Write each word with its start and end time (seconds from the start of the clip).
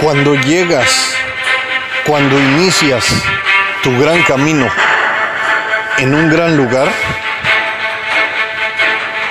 Cuando 0.00 0.36
llegas, 0.36 1.16
cuando 2.06 2.38
inicias 2.38 3.04
tu 3.82 3.98
gran 4.00 4.22
camino 4.22 4.70
en 5.98 6.14
un 6.14 6.30
gran 6.30 6.56
lugar, 6.56 6.88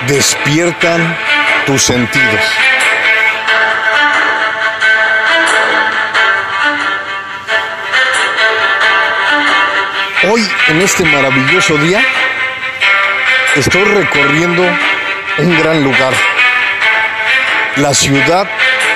despiertan 0.06 1.16
tus 1.64 1.82
sentidos. 1.82 2.40
Hoy, 10.30 10.46
en 10.68 10.82
este 10.82 11.04
maravilloso 11.04 11.78
día, 11.78 12.02
estoy 13.56 13.84
recorriendo 13.84 14.64
un 15.38 15.58
gran 15.58 15.82
lugar, 15.82 16.12
la 17.76 17.94
ciudad 17.94 18.46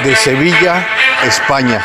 de 0.04 0.14
Sevilla, 0.16 0.86
España. 1.24 1.80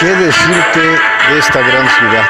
¿Qué 0.00 0.06
decirte 0.06 0.80
de 0.80 1.38
esta 1.38 1.60
gran 1.60 1.88
ciudad? 1.90 2.28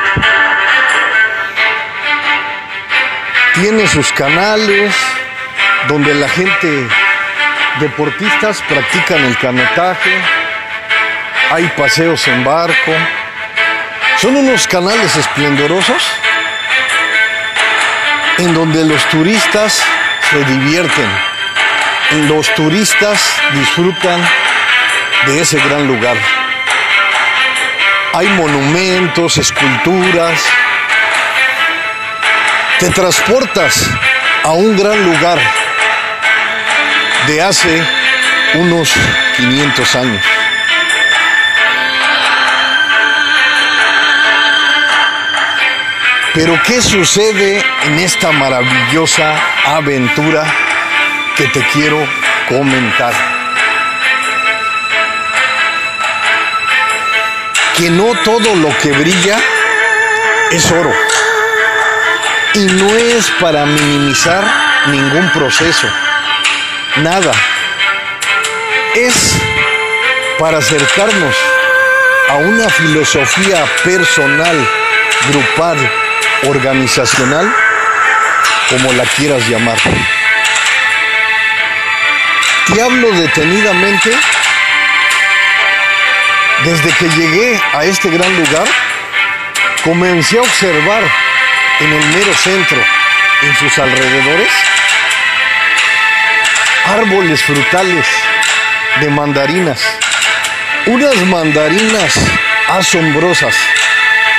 Tiene 3.54 3.86
sus 3.86 4.12
canales 4.12 4.94
donde 5.88 6.14
la 6.14 6.28
gente, 6.28 6.88
deportistas, 7.78 8.62
practican 8.62 9.24
el 9.24 9.36
canotaje, 9.38 10.20
hay 11.52 11.66
paseos 11.76 12.26
en 12.28 12.44
barco, 12.44 12.92
son 14.18 14.36
unos 14.36 14.66
canales 14.66 15.16
esplendorosos 15.16 16.10
en 18.38 18.54
donde 18.54 18.84
los 18.84 19.04
turistas 19.10 19.82
se 20.30 20.44
divierten, 20.44 21.29
los 22.10 22.52
turistas 22.54 23.40
disfrutan 23.52 24.20
de 25.26 25.40
ese 25.40 25.58
gran 25.60 25.86
lugar. 25.86 26.16
Hay 28.12 28.26
monumentos, 28.30 29.38
esculturas. 29.38 30.44
Te 32.80 32.90
transportas 32.90 33.88
a 34.42 34.50
un 34.50 34.76
gran 34.76 35.04
lugar 35.04 35.38
de 37.28 37.42
hace 37.42 37.82
unos 38.54 38.92
500 39.36 39.96
años. 39.96 40.24
Pero 46.34 46.60
¿qué 46.64 46.80
sucede 46.80 47.62
en 47.84 47.98
esta 47.98 48.32
maravillosa 48.32 49.34
aventura 49.66 50.69
que 51.40 51.48
te 51.58 51.66
quiero 51.72 51.96
comentar? 52.50 53.14
Que 57.78 57.88
no 57.88 58.12
todo 58.24 58.54
lo 58.56 58.68
que 58.76 58.92
brilla 58.92 59.38
es 60.50 60.70
oro. 60.70 60.92
Y 62.52 62.66
no 62.66 62.94
es 62.94 63.30
para 63.40 63.64
minimizar 63.64 64.44
ningún 64.88 65.30
proceso. 65.32 65.88
Nada. 66.96 67.32
Es 68.94 69.38
para 70.38 70.58
acercarnos 70.58 71.36
a 72.28 72.34
una 72.34 72.68
filosofía 72.68 73.64
personal, 73.82 74.68
grupal, 75.30 75.90
organizacional, 76.48 77.50
como 78.68 78.92
la 78.92 79.04
quieras 79.04 79.48
llamar. 79.48 79.78
Te 82.72 82.80
hablo 82.80 83.10
detenidamente 83.10 84.10
desde 86.64 86.92
que 86.92 87.08
llegué 87.08 87.60
a 87.72 87.84
este 87.84 88.10
gran 88.10 88.32
lugar, 88.36 88.64
comencé 89.82 90.38
a 90.38 90.42
observar 90.42 91.02
en 91.80 91.92
el 91.92 92.06
mero 92.10 92.32
centro, 92.34 92.78
en 93.42 93.56
sus 93.56 93.76
alrededores, 93.76 94.52
árboles 96.86 97.42
frutales 97.42 98.06
de 99.00 99.08
mandarinas, 99.08 99.82
unas 100.86 101.16
mandarinas 101.26 102.20
asombrosas, 102.68 103.56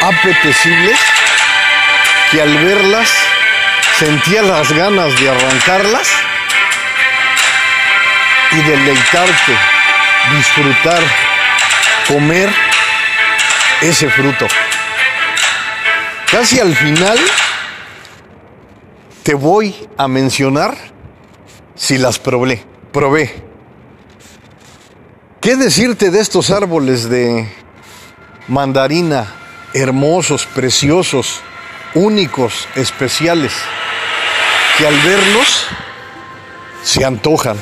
apetecibles, 0.01 0.99
que 2.31 2.41
al 2.41 2.57
verlas 2.59 3.13
sentía 3.99 4.41
las 4.41 4.71
ganas 4.71 5.19
de 5.19 5.29
arrancarlas 5.29 6.20
y 8.51 8.61
deleitarte, 8.61 9.57
disfrutar, 10.35 11.01
comer 12.07 12.49
ese 13.81 14.09
fruto. 14.09 14.47
Casi 16.29 16.59
al 16.59 16.75
final 16.75 17.17
te 19.23 19.33
voy 19.33 19.75
a 19.97 20.07
mencionar 20.07 20.77
si 21.75 21.97
las 21.97 22.19
probé. 22.19 22.65
Probé. 22.91 23.43
¿Qué 25.39 25.55
decirte 25.55 26.11
de 26.11 26.19
estos 26.19 26.51
árboles 26.51 27.09
de 27.09 27.51
mandarina 28.47 29.27
hermosos, 29.73 30.45
preciosos, 30.45 31.41
únicos, 31.93 32.67
especiales, 32.75 33.53
que 34.77 34.87
al 34.87 34.95
verlos 34.99 35.67
se 36.83 37.05
antojan, 37.05 37.57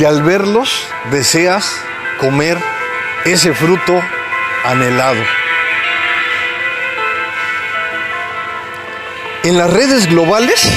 que 0.00 0.06
al 0.06 0.22
verlos 0.22 0.88
deseas 1.10 1.78
comer 2.18 2.56
ese 3.26 3.52
fruto 3.52 4.00
anhelado. 4.64 5.22
En 9.42 9.58
las 9.58 9.70
redes 9.70 10.08
globales 10.08 10.72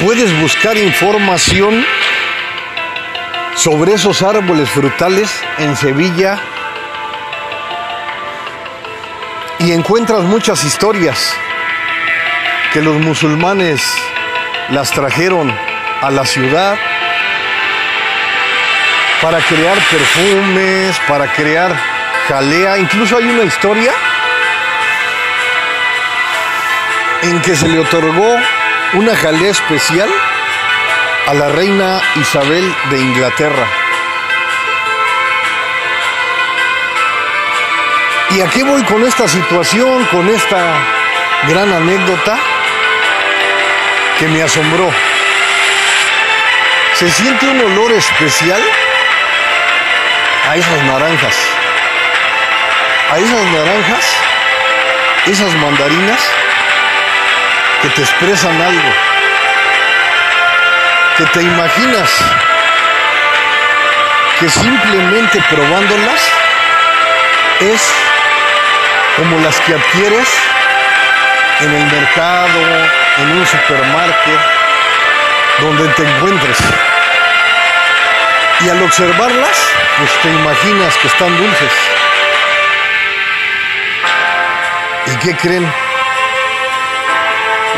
puedes 0.00 0.38
buscar 0.38 0.76
información 0.76 1.82
sobre 3.56 3.94
esos 3.94 4.20
árboles 4.20 4.68
frutales 4.68 5.30
en 5.56 5.74
Sevilla 5.74 6.38
y 9.60 9.72
encuentras 9.72 10.24
muchas 10.24 10.62
historias 10.64 11.34
que 12.74 12.82
los 12.82 12.96
musulmanes 12.96 13.80
las 14.68 14.90
trajeron 14.90 15.50
a 16.02 16.10
la 16.10 16.26
ciudad 16.26 16.76
para 19.22 19.38
crear 19.38 19.78
perfumes, 19.90 20.98
para 21.06 21.32
crear 21.32 21.74
jalea. 22.28 22.78
Incluso 22.78 23.16
hay 23.16 23.24
una 23.24 23.44
historia 23.44 23.92
en 27.22 27.40
que 27.42 27.54
se 27.54 27.68
le 27.68 27.80
otorgó 27.80 28.36
una 28.94 29.14
jalea 29.14 29.50
especial 29.50 30.08
a 31.26 31.34
la 31.34 31.48
reina 31.48 32.00
Isabel 32.16 32.74
de 32.90 32.98
Inglaterra. 32.98 33.66
¿Y 38.30 38.40
a 38.40 38.46
qué 38.48 38.62
voy 38.62 38.82
con 38.84 39.04
esta 39.04 39.28
situación, 39.28 40.06
con 40.06 40.28
esta 40.28 40.78
gran 41.48 41.70
anécdota 41.72 42.38
que 44.18 44.28
me 44.28 44.42
asombró? 44.42 44.90
Se 46.94 47.10
siente 47.10 47.48
un 47.48 47.60
olor 47.60 47.92
especial 47.92 48.62
a 50.50 50.56
esas 50.56 50.82
naranjas, 50.82 51.36
a 53.12 53.18
esas 53.18 53.44
naranjas, 53.52 54.16
esas 55.26 55.54
mandarinas 55.54 56.20
que 57.82 57.88
te 57.90 58.00
expresan 58.02 58.60
algo, 58.60 58.90
que 61.18 61.24
te 61.26 61.42
imaginas 61.42 62.10
que 64.40 64.50
simplemente 64.50 65.40
probándolas 65.50 66.20
es 67.60 67.94
como 69.18 69.38
las 69.38 69.60
que 69.60 69.74
adquieres 69.74 70.28
en 71.60 71.74
el 71.74 71.86
mercado, 71.92 72.60
en 73.18 73.38
un 73.38 73.46
supermarket, 73.46 74.40
donde 75.60 75.88
te 75.90 76.02
encuentres. 76.02 76.89
Y 78.64 78.68
al 78.68 78.82
observarlas, 78.82 79.68
pues 79.98 80.10
te 80.22 80.28
imaginas 80.28 80.96
que 80.98 81.08
están 81.08 81.36
dulces. 81.36 81.72
¿Y 85.06 85.16
qué 85.16 85.36
creen? 85.36 85.72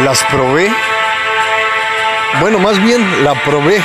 Las 0.04 0.22
probé. 0.24 0.70
Bueno, 2.40 2.58
más 2.58 2.82
bien 2.82 3.24
la 3.24 3.34
probé, 3.42 3.82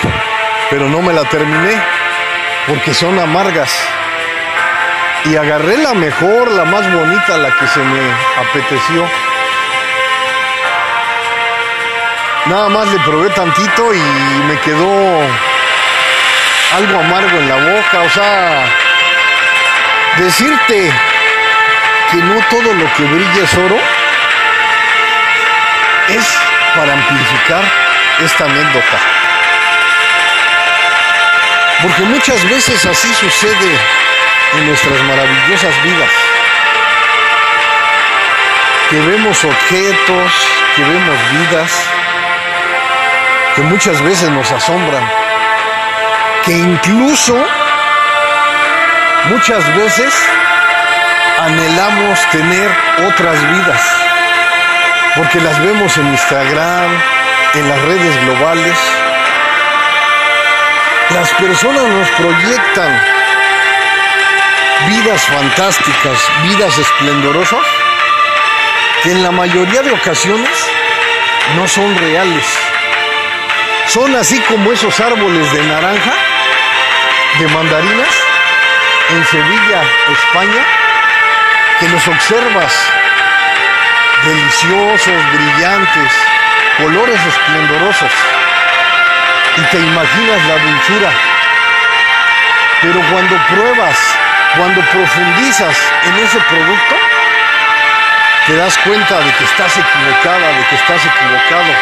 pero 0.70 0.90
no 0.90 1.02
me 1.02 1.14
la 1.14 1.24
terminé, 1.26 1.82
porque 2.68 2.94
son 2.94 3.20
amargas 3.20 3.78
y 5.26 5.36
agarré 5.36 5.78
la 5.78 5.94
mejor, 5.94 6.52
la 6.52 6.66
más 6.66 6.92
bonita, 6.92 7.38
la 7.38 7.56
que 7.58 7.68
se 7.68 7.80
me 7.80 8.00
apeteció. 8.40 9.08
nada 12.50 12.70
más 12.70 12.88
le 12.88 13.00
probé 13.00 13.30
tantito 13.32 13.94
y 13.94 14.00
me 14.48 14.58
quedó 14.62 15.20
algo 16.76 17.00
amargo 17.00 17.38
en 17.38 17.50
la 17.50 17.56
boca. 17.56 18.02
O 18.02 18.10
sea, 18.10 18.66
decirte 20.18 20.92
que 22.12 22.18
no 22.18 22.40
todo 22.50 22.74
lo 22.74 22.94
que 22.94 23.04
brilla 23.04 23.44
es 23.44 23.54
oro 23.56 23.78
es 26.10 26.40
para 26.76 26.94
amplificar 26.94 27.64
esta 28.24 28.46
anécdota. 28.46 28.98
Porque 31.82 32.02
muchas 32.04 32.44
veces 32.50 32.86
así 32.86 33.14
sucede 33.14 33.78
en 34.56 34.68
nuestras 34.68 35.00
maravillosas 35.04 35.84
vidas. 35.84 36.10
Que 38.90 39.00
vemos 39.00 39.44
objetos, 39.44 40.32
que 40.76 40.82
vemos 40.82 41.18
vidas, 41.32 41.72
que 43.56 43.62
muchas 43.64 44.02
veces 44.02 44.30
nos 44.30 44.50
asombran. 44.52 45.27
Que 46.48 46.54
incluso 46.54 47.36
muchas 49.30 49.76
veces 49.76 50.14
anhelamos 51.42 52.20
tener 52.32 52.72
otras 53.06 53.52
vidas. 53.52 53.82
Porque 55.18 55.42
las 55.42 55.60
vemos 55.62 55.98
en 55.98 56.08
Instagram, 56.08 56.90
en 57.54 57.68
las 57.68 57.82
redes 57.82 58.24
globales, 58.24 58.78
las 61.10 61.30
personas 61.34 61.84
nos 61.84 62.08
proyectan 62.12 63.02
vidas 64.88 65.22
fantásticas, 65.24 66.18
vidas 66.44 66.78
esplendorosas, 66.78 67.66
que 69.04 69.12
en 69.12 69.22
la 69.22 69.32
mayoría 69.32 69.82
de 69.82 69.92
ocasiones 69.92 70.50
no 71.58 71.68
son 71.68 71.94
reales. 71.98 72.46
Son 73.88 74.16
así 74.16 74.40
como 74.50 74.72
esos 74.72 75.00
árboles 75.00 75.52
de 75.54 75.64
naranja, 75.64 76.14
de 77.40 77.48
mandarinas, 77.50 78.16
en 79.10 79.26
Sevilla, 79.26 79.84
España, 80.12 80.66
que 81.80 81.88
los 81.90 82.08
observas 82.08 82.74
deliciosos, 84.26 85.32
brillantes, 85.34 86.12
colores 86.78 87.20
esplendorosos 87.26 88.12
y 89.58 89.62
te 89.62 89.80
imaginas 89.80 90.46
la 90.48 90.58
dulzura. 90.58 91.12
Pero 92.82 93.02
cuando 93.12 93.36
pruebas, 93.48 93.98
cuando 94.56 94.82
profundizas 94.82 95.78
en 96.06 96.26
ese 96.26 96.40
producto, 96.40 96.96
te 98.48 98.56
das 98.56 98.78
cuenta 98.80 99.20
de 99.20 99.32
que 99.34 99.44
estás 99.44 99.78
equivocada, 99.78 100.48
de 100.48 100.66
que 100.70 100.76
estás 100.76 101.02
equivocado. 101.06 101.74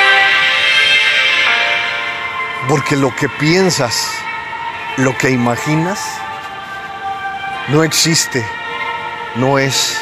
Porque 2.67 2.95
lo 2.95 3.15
que 3.15 3.29
piensas, 3.29 4.14
lo 4.97 5.17
que 5.17 5.29
imaginas, 5.29 5.99
no 7.69 7.83
existe, 7.83 8.45
no 9.35 9.59
es. 9.59 9.99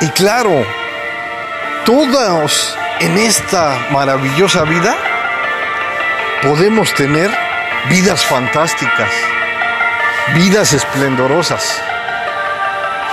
Y 0.00 0.08
claro, 0.08 0.64
todos 1.84 2.76
en 3.00 3.18
esta 3.18 3.78
maravillosa 3.90 4.62
vida 4.62 4.96
podemos 6.42 6.94
tener 6.94 7.30
vidas 7.90 8.24
fantásticas, 8.24 9.10
vidas 10.34 10.72
esplendorosas. 10.72 11.80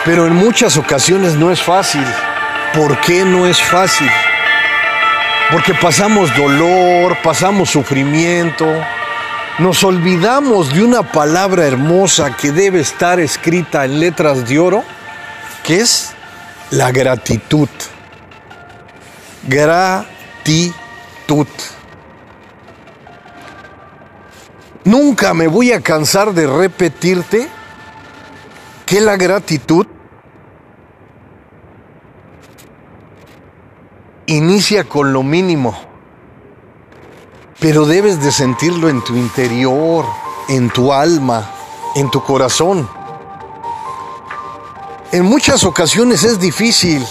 Pero 0.06 0.28
en 0.28 0.36
muchas 0.36 0.78
ocasiones 0.78 1.36
no 1.36 1.52
es 1.52 1.62
fácil. 1.62 2.06
¿Por 2.74 3.00
qué 3.02 3.24
no 3.24 3.48
es 3.48 3.62
fácil? 3.62 4.10
Porque 5.52 5.74
pasamos 5.74 6.36
dolor, 6.36 7.18
pasamos 7.22 7.70
sufrimiento, 7.70 8.66
nos 9.60 9.84
olvidamos 9.84 10.74
de 10.74 10.84
una 10.84 11.04
palabra 11.04 11.66
hermosa 11.66 12.36
que 12.36 12.52
debe 12.52 12.80
estar 12.80 13.20
escrita 13.20 13.86
en 13.86 14.00
letras 14.00 14.48
de 14.48 14.60
oro, 14.60 14.84
que 15.64 15.80
es 15.80 16.14
la 16.72 16.92
gratitud. 16.92 17.70
Gratitud. 19.44 20.08
Nunca 24.86 25.34
me 25.34 25.48
voy 25.48 25.72
a 25.72 25.82
cansar 25.82 26.34
de 26.34 26.48
repetirte 26.48 27.48
que 28.86 29.00
la 29.00 29.16
gratitud 29.16 29.88
inicia 34.26 34.84
con 34.84 35.14
lo 35.14 35.24
mínimo, 35.24 35.93
pero 37.64 37.86
debes 37.86 38.22
de 38.22 38.30
sentirlo 38.34 38.90
en 38.90 39.02
tu 39.06 39.16
interior, 39.16 40.06
en 40.50 40.70
tu 40.70 40.92
alma, 40.92 41.50
en 41.96 42.12
tu 42.12 42.22
corazón. 42.22 42.90
En 45.14 45.24
muchas 45.24 45.64
ocasiones 45.64 46.26
es 46.26 46.42
difícil 46.42 47.08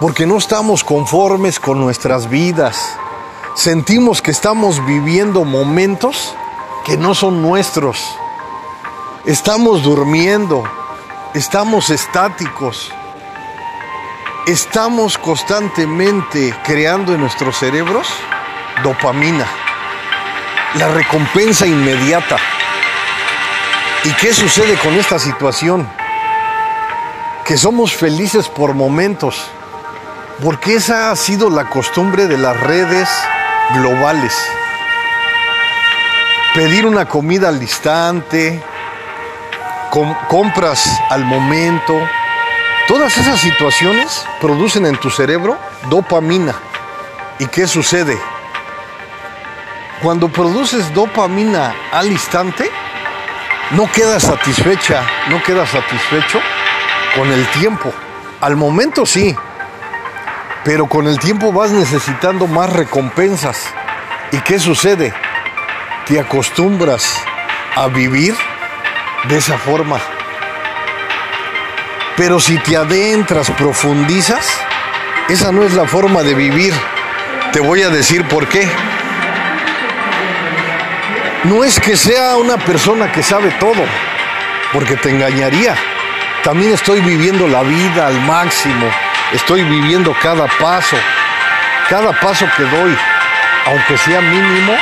porque 0.00 0.26
no 0.26 0.38
estamos 0.38 0.82
conformes 0.82 1.60
con 1.60 1.78
nuestras 1.78 2.28
vidas. 2.28 2.96
Sentimos 3.54 4.20
que 4.20 4.32
estamos 4.32 4.84
viviendo 4.86 5.44
momentos 5.44 6.34
que 6.84 6.96
no 6.96 7.14
son 7.14 7.40
nuestros. 7.40 8.04
Estamos 9.24 9.84
durmiendo, 9.84 10.64
estamos 11.32 11.90
estáticos, 11.90 12.90
estamos 14.48 15.16
constantemente 15.16 16.52
creando 16.64 17.14
en 17.14 17.20
nuestros 17.20 17.56
cerebros 17.56 18.08
dopamina, 18.82 19.46
la 20.74 20.88
recompensa 20.88 21.66
inmediata. 21.66 22.36
¿Y 24.04 24.10
qué 24.14 24.34
sucede 24.34 24.76
con 24.76 24.94
esta 24.94 25.18
situación? 25.18 25.88
Que 27.44 27.56
somos 27.56 27.94
felices 27.94 28.48
por 28.48 28.74
momentos, 28.74 29.50
porque 30.42 30.76
esa 30.76 31.10
ha 31.10 31.16
sido 31.16 31.50
la 31.50 31.64
costumbre 31.70 32.26
de 32.26 32.38
las 32.38 32.58
redes 32.60 33.08
globales 33.74 34.34
pedir 36.54 36.86
una 36.86 37.06
comida 37.06 37.48
al 37.48 37.60
instante, 37.60 38.62
compras 40.28 40.88
al 41.10 41.24
momento. 41.24 42.00
Todas 42.86 43.16
esas 43.18 43.40
situaciones 43.40 44.24
producen 44.40 44.86
en 44.86 44.96
tu 44.96 45.10
cerebro 45.10 45.58
dopamina. 45.90 46.54
¿Y 47.40 47.46
qué 47.46 47.66
sucede? 47.66 48.16
Cuando 50.04 50.28
produces 50.28 50.94
dopamina 50.94 51.74
al 51.90 52.12
instante, 52.12 52.70
no 53.72 53.90
quedas 53.90 54.22
satisfecha, 54.22 55.02
no 55.30 55.42
quedas 55.42 55.70
satisfecho 55.70 56.40
con 57.16 57.32
el 57.32 57.44
tiempo. 57.48 57.92
Al 58.40 58.54
momento 58.54 59.04
sí, 59.04 59.34
pero 60.62 60.86
con 60.86 61.08
el 61.08 61.18
tiempo 61.18 61.52
vas 61.52 61.72
necesitando 61.72 62.46
más 62.46 62.70
recompensas. 62.72 63.66
¿Y 64.30 64.38
qué 64.42 64.60
sucede? 64.60 65.12
te 66.06 66.20
acostumbras 66.20 67.18
a 67.74 67.86
vivir 67.88 68.34
de 69.28 69.38
esa 69.38 69.56
forma. 69.56 69.98
Pero 72.16 72.38
si 72.40 72.58
te 72.58 72.76
adentras, 72.76 73.50
profundizas, 73.52 74.46
esa 75.28 75.50
no 75.50 75.64
es 75.64 75.72
la 75.72 75.86
forma 75.86 76.22
de 76.22 76.34
vivir. 76.34 76.74
Te 77.52 77.60
voy 77.60 77.82
a 77.82 77.88
decir 77.88 78.28
por 78.28 78.46
qué. 78.48 78.68
No 81.44 81.62
es 81.62 81.78
que 81.78 81.94
sea 81.94 82.36
una 82.36 82.56
persona 82.56 83.12
que 83.12 83.22
sabe 83.22 83.50
todo, 83.60 83.84
porque 84.72 84.96
te 84.96 85.10
engañaría. 85.10 85.74
También 86.42 86.72
estoy 86.72 87.00
viviendo 87.02 87.46
la 87.46 87.62
vida 87.62 88.06
al 88.06 88.18
máximo. 88.22 88.90
Estoy 89.30 89.62
viviendo 89.62 90.16
cada 90.22 90.46
paso. 90.58 90.96
Cada 91.90 92.18
paso 92.18 92.46
que 92.56 92.62
doy, 92.62 92.96
aunque 93.66 93.98
sea 93.98 94.22
mínimo, 94.22 94.74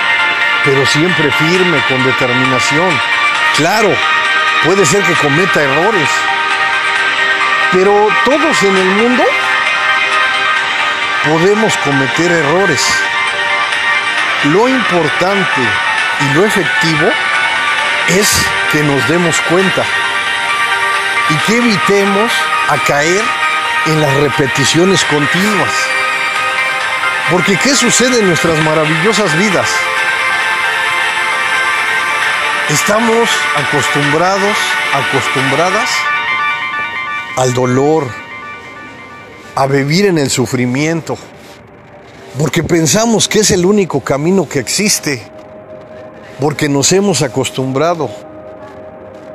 pero 0.65 0.87
siempre 0.87 1.33
firme, 1.33 1.83
con 1.89 2.05
determinación. 2.05 2.91
Claro, 3.57 3.93
puede 4.65 4.87
ser 4.87 5.03
que 5.03 5.15
cometa 5.15 5.61
errores, 5.61 6.09
pero 7.73 8.09
todos 8.25 8.63
en 8.63 8.77
el 8.77 8.87
mundo 8.87 9.25
podemos 11.25 11.77
cometer 11.79 12.31
errores. 12.31 12.87
Lo 14.45 14.69
importante 14.69 15.61
y 16.23 16.35
lo 16.35 16.45
efectivo 16.45 17.11
es 18.09 18.29
que 18.71 18.83
nos 18.83 19.09
demos 19.09 19.41
cuenta 19.43 19.85
y 21.31 21.37
que 21.47 21.57
evitemos 21.57 22.33
a 22.69 22.79
caer 22.85 23.23
en 23.87 24.01
las 24.01 24.15
repeticiones 24.15 25.05
continuas. 25.05 25.73
Porque 27.31 27.57
¿qué 27.57 27.75
sucede 27.75 28.21
en 28.21 28.29
nuestras 28.29 28.59
maravillosas 28.65 29.37
vidas? 29.39 29.69
Estamos 32.69 33.29
acostumbrados, 33.57 34.57
acostumbradas 34.93 35.91
al 37.37 37.55
dolor, 37.55 38.09
a 39.55 39.67
vivir 39.67 40.07
en 40.07 40.19
el 40.19 40.31
sufrimiento. 40.31 41.19
porque 42.39 42.63
pensamos 42.63 43.29
que 43.29 43.41
es 43.41 43.51
el 43.51 43.67
único 43.67 44.01
camino 44.01 44.49
que 44.49 44.59
existe, 44.59 45.32
porque 46.43 46.69
nos 46.69 46.91
hemos 46.91 47.23
acostumbrado, 47.23 48.11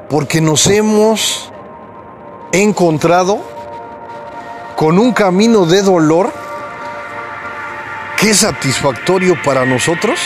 porque 0.09 0.41
nos 0.41 0.67
hemos 0.67 1.49
encontrado 2.51 3.41
con 4.75 4.99
un 4.99 5.13
camino 5.13 5.65
de 5.65 5.83
dolor 5.83 6.33
que 8.17 8.31
es 8.31 8.39
satisfactorio 8.39 9.41
para 9.41 9.65
nosotros, 9.65 10.19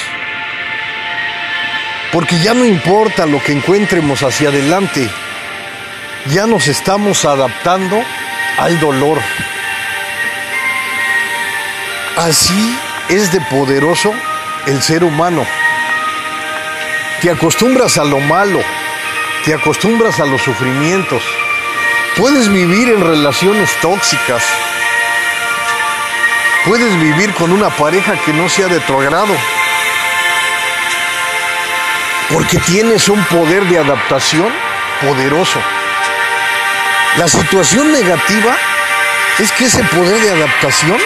porque 2.11 2.39
ya 2.39 2.55
no 2.55 2.65
importa 2.65 3.27
lo 3.27 3.39
que 3.43 3.51
encuentremos 3.51 4.23
hacia 4.23 4.50
adelante, 4.50 5.07
ya 6.33 6.47
nos 6.47 6.67
estamos 6.67 7.25
adaptando 7.25 8.01
al 8.57 8.79
dolor. 8.79 9.19
Así 12.17 12.75
es 13.07 13.31
de 13.31 13.39
poderoso 13.39 14.11
el 14.65 14.81
ser 14.81 15.03
humano. 15.03 15.45
Te 17.21 17.29
acostumbras 17.29 17.99
a 17.99 18.03
lo 18.03 18.19
malo, 18.19 18.59
te 19.45 19.53
acostumbras 19.53 20.19
a 20.19 20.25
los 20.25 20.41
sufrimientos. 20.41 21.21
Puedes 22.17 22.49
vivir 22.49 22.89
en 22.89 22.99
relaciones 22.99 23.69
tóxicas. 23.79 24.43
Puedes 26.65 26.99
vivir 26.99 27.31
con 27.35 27.51
una 27.51 27.69
pareja 27.69 28.13
que 28.25 28.33
no 28.33 28.49
sea 28.49 28.67
de 28.69 28.79
tu 28.79 28.99
agrado. 28.99 29.35
Porque 32.33 32.57
tienes 32.57 33.07
un 33.07 33.23
poder 33.25 33.65
de 33.65 33.77
adaptación 33.77 34.51
poderoso. 35.01 35.61
La 37.17 37.27
situación 37.27 37.91
negativa 37.91 38.57
es 39.37 39.51
que 39.51 39.65
ese 39.65 39.83
poder 39.83 40.19
de 40.21 40.31
adaptación 40.31 40.97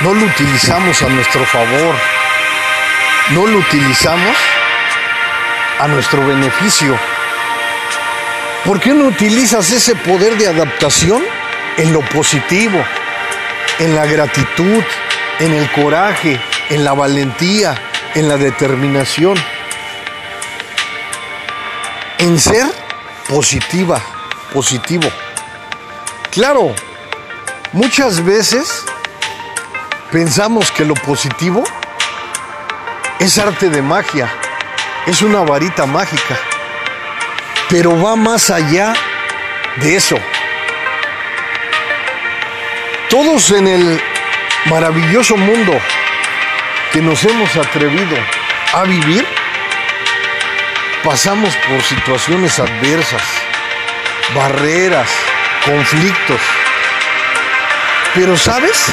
no 0.00 0.14
lo 0.14 0.24
utilizamos 0.24 1.02
a 1.02 1.08
nuestro 1.10 1.44
favor, 1.44 1.94
no 3.32 3.46
lo 3.46 3.58
utilizamos 3.58 4.36
a 5.80 5.88
nuestro 5.88 6.26
beneficio. 6.26 6.94
¿Por 8.64 8.78
qué 8.80 8.92
no 8.92 9.06
utilizas 9.06 9.70
ese 9.70 9.96
poder 9.96 10.36
de 10.36 10.46
adaptación 10.46 11.22
en 11.78 11.94
lo 11.94 12.00
positivo, 12.00 12.78
en 13.78 13.96
la 13.96 14.04
gratitud, 14.04 14.82
en 15.38 15.54
el 15.54 15.70
coraje, 15.72 16.38
en 16.68 16.84
la 16.84 16.92
valentía, 16.92 17.74
en 18.14 18.28
la 18.28 18.36
determinación? 18.36 19.38
En 22.18 22.38
ser 22.38 22.66
positiva, 23.26 24.02
positivo. 24.52 25.08
Claro, 26.30 26.74
muchas 27.72 28.22
veces 28.22 28.84
pensamos 30.12 30.70
que 30.72 30.84
lo 30.84 30.92
positivo 30.92 31.64
es 33.18 33.38
arte 33.38 33.70
de 33.70 33.80
magia, 33.80 34.30
es 35.10 35.22
una 35.22 35.40
varita 35.40 35.86
mágica, 35.86 36.38
pero 37.68 38.00
va 38.00 38.14
más 38.14 38.48
allá 38.50 38.92
de 39.76 39.96
eso. 39.96 40.16
Todos 43.08 43.50
en 43.50 43.66
el 43.66 44.00
maravilloso 44.66 45.36
mundo 45.36 45.72
que 46.92 47.00
nos 47.02 47.24
hemos 47.24 47.56
atrevido 47.56 48.16
a 48.72 48.84
vivir, 48.84 49.26
pasamos 51.02 51.56
por 51.68 51.82
situaciones 51.82 52.58
adversas 52.60 53.22
barreras, 54.34 55.08
conflictos. 55.64 56.40
Pero 58.14 58.36
sabes, 58.36 58.86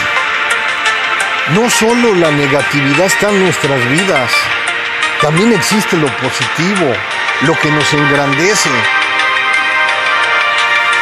no 1.49 1.69
solo 1.69 2.13
la 2.15 2.31
negatividad 2.31 3.05
está 3.05 3.29
en 3.29 3.43
nuestras 3.43 3.87
vidas, 3.89 4.31
también 5.21 5.53
existe 5.53 5.97
lo 5.97 6.07
positivo, 6.17 6.93
lo 7.41 7.53
que 7.59 7.71
nos 7.71 7.91
engrandece. 7.93 8.69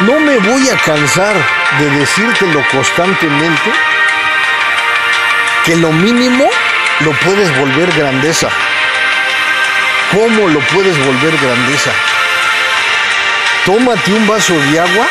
No 0.00 0.20
me 0.20 0.38
voy 0.38 0.68
a 0.68 0.76
cansar 0.76 1.34
de 1.78 1.90
decírtelo 1.98 2.62
constantemente 2.70 3.70
que 5.64 5.76
lo 5.76 5.90
mínimo 5.92 6.48
lo 7.00 7.12
puedes 7.12 7.58
volver 7.58 7.92
grandeza. 7.92 8.48
¿Cómo 10.12 10.48
lo 10.48 10.60
puedes 10.60 10.96
volver 11.04 11.36
grandeza? 11.36 11.90
Tómate 13.64 14.12
un 14.12 14.26
vaso 14.26 14.54
de 14.54 14.80
agua 14.80 15.06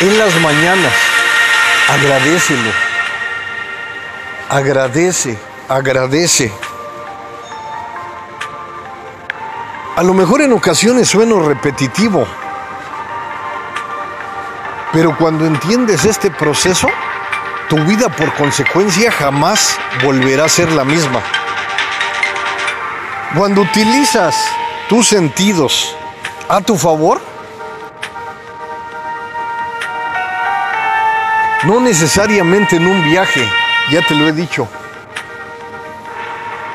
en 0.00 0.18
las 0.18 0.34
mañanas. 0.40 0.92
Agradecelo. 1.88 2.70
Agradece, 4.50 5.38
agradece. 5.68 6.52
A 9.96 10.02
lo 10.02 10.12
mejor 10.14 10.42
en 10.42 10.52
ocasiones 10.52 11.08
sueno 11.08 11.40
repetitivo, 11.40 12.26
pero 14.92 15.16
cuando 15.16 15.46
entiendes 15.46 16.04
este 16.04 16.30
proceso, 16.30 16.88
tu 17.68 17.76
vida 17.78 18.08
por 18.10 18.32
consecuencia 18.34 19.10
jamás 19.10 19.78
volverá 20.04 20.44
a 20.44 20.48
ser 20.48 20.70
la 20.70 20.84
misma. 20.84 21.20
Cuando 23.34 23.62
utilizas 23.62 24.36
tus 24.88 25.08
sentidos 25.08 25.96
a 26.48 26.60
tu 26.60 26.76
favor, 26.76 27.20
No 31.66 31.80
necesariamente 31.80 32.76
en 32.76 32.86
un 32.86 33.02
viaje, 33.02 33.44
ya 33.90 34.00
te 34.00 34.14
lo 34.14 34.28
he 34.28 34.32
dicho. 34.32 34.68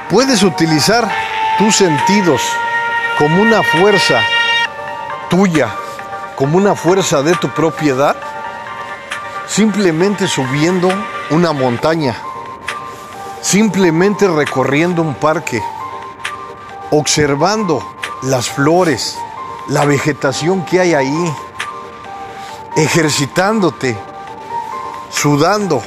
Puedes 0.09 0.43
utilizar 0.43 1.09
tus 1.57 1.77
sentidos 1.77 2.41
como 3.21 3.43
una 3.43 3.61
fuerza 3.61 4.19
tuya, 5.29 5.69
como 6.35 6.57
una 6.57 6.73
fuerza 6.73 7.21
de 7.21 7.35
tu 7.35 7.49
propiedad, 7.49 8.15
simplemente 9.45 10.27
subiendo 10.27 10.89
una 11.29 11.51
montaña, 11.51 12.17
simplemente 13.39 14.27
recorriendo 14.27 15.03
un 15.03 15.13
parque, 15.13 15.61
observando 16.89 17.87
las 18.23 18.49
flores, 18.49 19.19
la 19.67 19.85
vegetación 19.85 20.65
que 20.65 20.79
hay 20.79 20.95
ahí, 20.95 21.35
ejercitándote 22.75 23.95
sudando, 25.11 25.83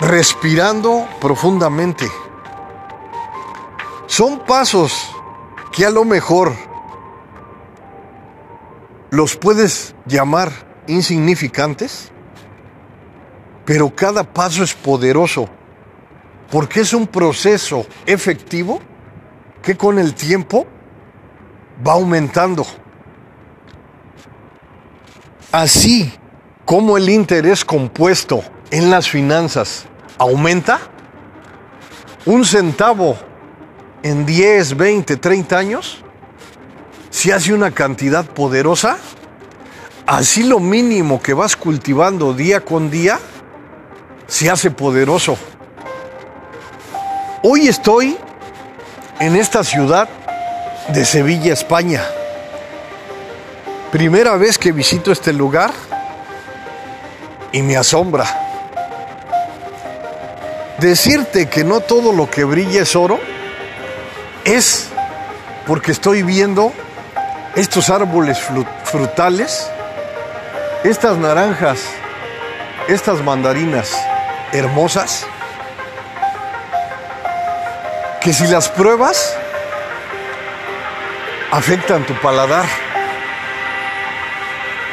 respirando 0.00 1.08
profundamente. 1.20 2.19
Son 4.10 4.40
pasos 4.40 5.08
que 5.70 5.86
a 5.86 5.90
lo 5.90 6.04
mejor 6.04 6.52
los 9.10 9.36
puedes 9.36 9.94
llamar 10.04 10.50
insignificantes, 10.88 12.10
pero 13.64 13.94
cada 13.94 14.24
paso 14.24 14.64
es 14.64 14.74
poderoso, 14.74 15.48
porque 16.50 16.80
es 16.80 16.92
un 16.92 17.06
proceso 17.06 17.86
efectivo 18.04 18.80
que 19.62 19.76
con 19.76 19.96
el 19.96 20.12
tiempo 20.12 20.66
va 21.86 21.92
aumentando. 21.92 22.66
Así 25.52 26.12
cómo 26.64 26.96
el 26.96 27.08
interés 27.08 27.64
compuesto 27.64 28.42
en 28.72 28.90
las 28.90 29.08
finanzas 29.08 29.84
aumenta, 30.18 30.80
un 32.26 32.44
centavo 32.44 33.29
en 34.02 34.24
10, 34.24 34.76
20, 34.76 35.16
30 35.16 35.58
años, 35.58 36.02
si 37.10 37.30
hace 37.30 37.52
una 37.52 37.70
cantidad 37.70 38.24
poderosa, 38.24 38.98
así 40.06 40.42
lo 40.42 40.58
mínimo 40.58 41.20
que 41.20 41.34
vas 41.34 41.56
cultivando 41.56 42.32
día 42.32 42.60
con 42.60 42.90
día, 42.90 43.18
se 44.26 44.48
hace 44.48 44.70
poderoso. 44.70 45.36
Hoy 47.42 47.68
estoy 47.68 48.16
en 49.18 49.36
esta 49.36 49.64
ciudad 49.64 50.08
de 50.88 51.04
Sevilla, 51.04 51.52
España. 51.52 52.04
Primera 53.90 54.36
vez 54.36 54.56
que 54.56 54.72
visito 54.72 55.10
este 55.10 55.32
lugar 55.32 55.72
y 57.52 57.62
me 57.62 57.76
asombra. 57.76 58.46
Decirte 60.78 61.48
que 61.48 61.64
no 61.64 61.80
todo 61.80 62.12
lo 62.12 62.30
que 62.30 62.44
brilla 62.44 62.82
es 62.82 62.96
oro 62.96 63.18
es 64.44 64.88
porque 65.66 65.92
estoy 65.92 66.22
viendo 66.22 66.72
estos 67.54 67.90
árboles 67.90 68.38
frutales, 68.84 69.70
estas 70.84 71.16
naranjas, 71.16 71.80
estas 72.88 73.22
mandarinas 73.22 73.92
hermosas, 74.52 75.26
que 78.20 78.32
si 78.32 78.46
las 78.46 78.68
pruebas 78.68 79.36
afectan 81.50 82.04
tu 82.06 82.14
paladar 82.20 82.66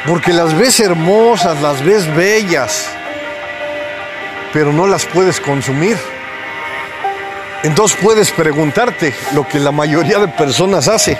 porque 0.06 0.32
las 0.32 0.56
ves 0.56 0.80
hermosas, 0.80 1.60
las 1.60 1.84
ves 1.84 2.14
bellas, 2.16 2.88
pero 4.52 4.72
no 4.72 4.86
las 4.86 5.04
puedes 5.04 5.38
consumir. 5.40 5.98
Entonces 7.64 7.98
puedes 8.00 8.30
preguntarte 8.30 9.14
lo 9.34 9.46
que 9.46 9.58
la 9.58 9.72
mayoría 9.72 10.18
de 10.18 10.28
personas 10.28 10.86
hace. 10.88 11.18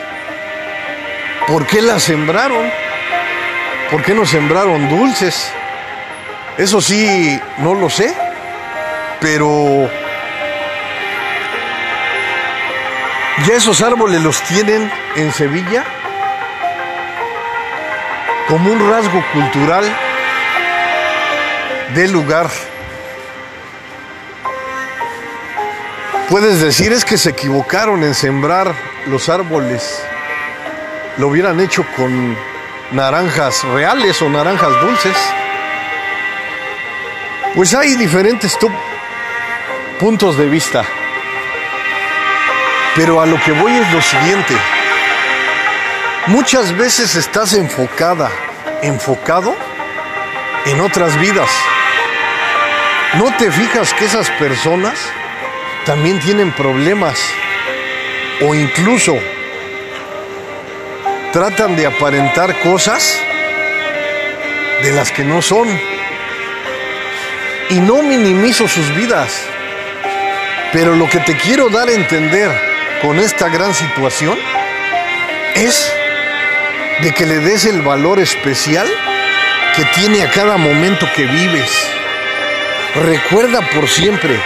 ¿Por 1.47 1.67
qué 1.67 1.83
las 1.83 2.03
sembraron? 2.05 2.71
¿Por 3.91 4.03
qué 4.03 4.15
no 4.15 4.25
sembraron 4.25 4.89
dulces? 4.89 5.51
Eso 6.57 6.81
sí, 6.81 7.41
no 7.59 7.75
lo 7.75 7.89
sé, 7.89 8.15
pero 9.21 9.89
ya 13.47 13.55
esos 13.55 13.81
árboles 13.81 14.21
los 14.21 14.41
tienen 14.43 14.91
en 15.17 15.33
Sevilla 15.33 15.85
como 18.49 18.73
un 18.73 18.91
rasgo 18.91 19.25
cultural 19.33 19.85
del 21.95 22.13
lugar. 22.13 22.49
Puedes 26.29 26.61
decir 26.61 26.93
es 26.93 27.07
que 27.07 27.17
se 27.17 27.31
equivocaron 27.31 28.05
en 28.05 28.15
sembrar 28.15 28.75
los 29.07 29.31
árboles. 29.31 29.99
Lo 31.17 31.29
hubieran 31.29 31.59
hecho 31.59 31.87
con 31.97 32.37
naranjas 32.93 33.65
reales 33.65 34.21
o 34.21 34.29
naranjas 34.29 34.79
dulces. 34.83 35.17
Pues 37.55 37.73
hay 37.73 37.95
diferentes 37.95 38.59
puntos 39.99 40.37
de 40.37 40.45
vista. 40.51 40.85
Pero 42.95 43.23
a 43.23 43.27
lo 43.27 43.41
que 43.41 43.53
voy 43.53 43.73
es 43.73 43.91
lo 43.91 44.03
siguiente. 44.03 44.55
Muchas 46.27 46.77
veces 46.77 47.17
estás 47.17 47.55
enfocada, 47.55 48.31
enfocado 48.83 49.57
en 50.67 50.79
otras 50.83 51.19
vidas. 51.19 51.49
¿No 53.15 53.35
te 53.39 53.51
fijas 53.51 53.95
que 53.95 54.05
esas 54.05 54.29
personas 54.33 55.11
también 55.89 56.21
tienen 56.21 56.53
problemas 56.53 57.19
o 58.43 58.55
incluso 58.55 59.17
tratan 61.33 61.77
de 61.77 61.87
aparentar 61.87 62.61
cosas 62.61 63.19
de 64.83 64.93
las 64.93 65.11
que 65.11 65.25
no 65.25 65.41
son? 65.41 65.67
Y 67.71 67.81
no 67.81 68.03
minimizo 68.03 68.69
sus 68.69 68.95
vidas, 68.95 69.47
pero 70.75 70.95
lo 70.95 71.09
que 71.09 71.21
te 71.21 71.35
quiero 71.39 71.71
dar 71.71 71.89
a 71.89 71.93
entender 71.93 72.51
con 73.01 73.19
esta 73.19 73.49
gran 73.49 73.73
situación 73.73 74.39
es 75.55 75.91
de 77.01 77.15
que 77.15 77.25
le 77.25 77.39
des 77.39 77.65
el 77.65 77.81
valor 77.81 78.21
especial 78.21 78.87
que 79.75 79.87
tiene 79.99 80.23
a 80.23 80.31
cada 80.31 80.59
momento 80.59 81.09
que 81.17 81.25
vives. 81.25 81.71
Recuerda 82.95 83.63
por 83.71 83.89
siempre 83.89 84.39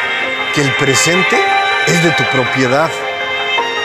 que 0.53 0.61
el 0.61 0.73
presente 0.77 1.41
es 1.87 2.03
de 2.03 2.11
tu 2.13 2.25
propiedad. 2.25 2.91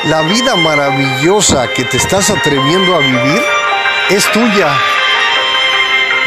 La 0.05 0.21
vida 0.21 0.55
maravillosa 0.55 1.67
que 1.73 1.83
te 1.83 1.97
estás 1.97 2.29
atreviendo 2.29 2.95
a 2.95 2.99
vivir 2.99 3.43
es 4.09 4.25
tuya. 4.31 4.69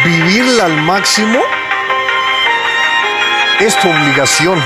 Vivirla 0.04 0.64
al 0.64 0.76
máximo 0.82 1.40
es 3.60 3.76
tu 3.78 3.88
obligación. 3.88 4.62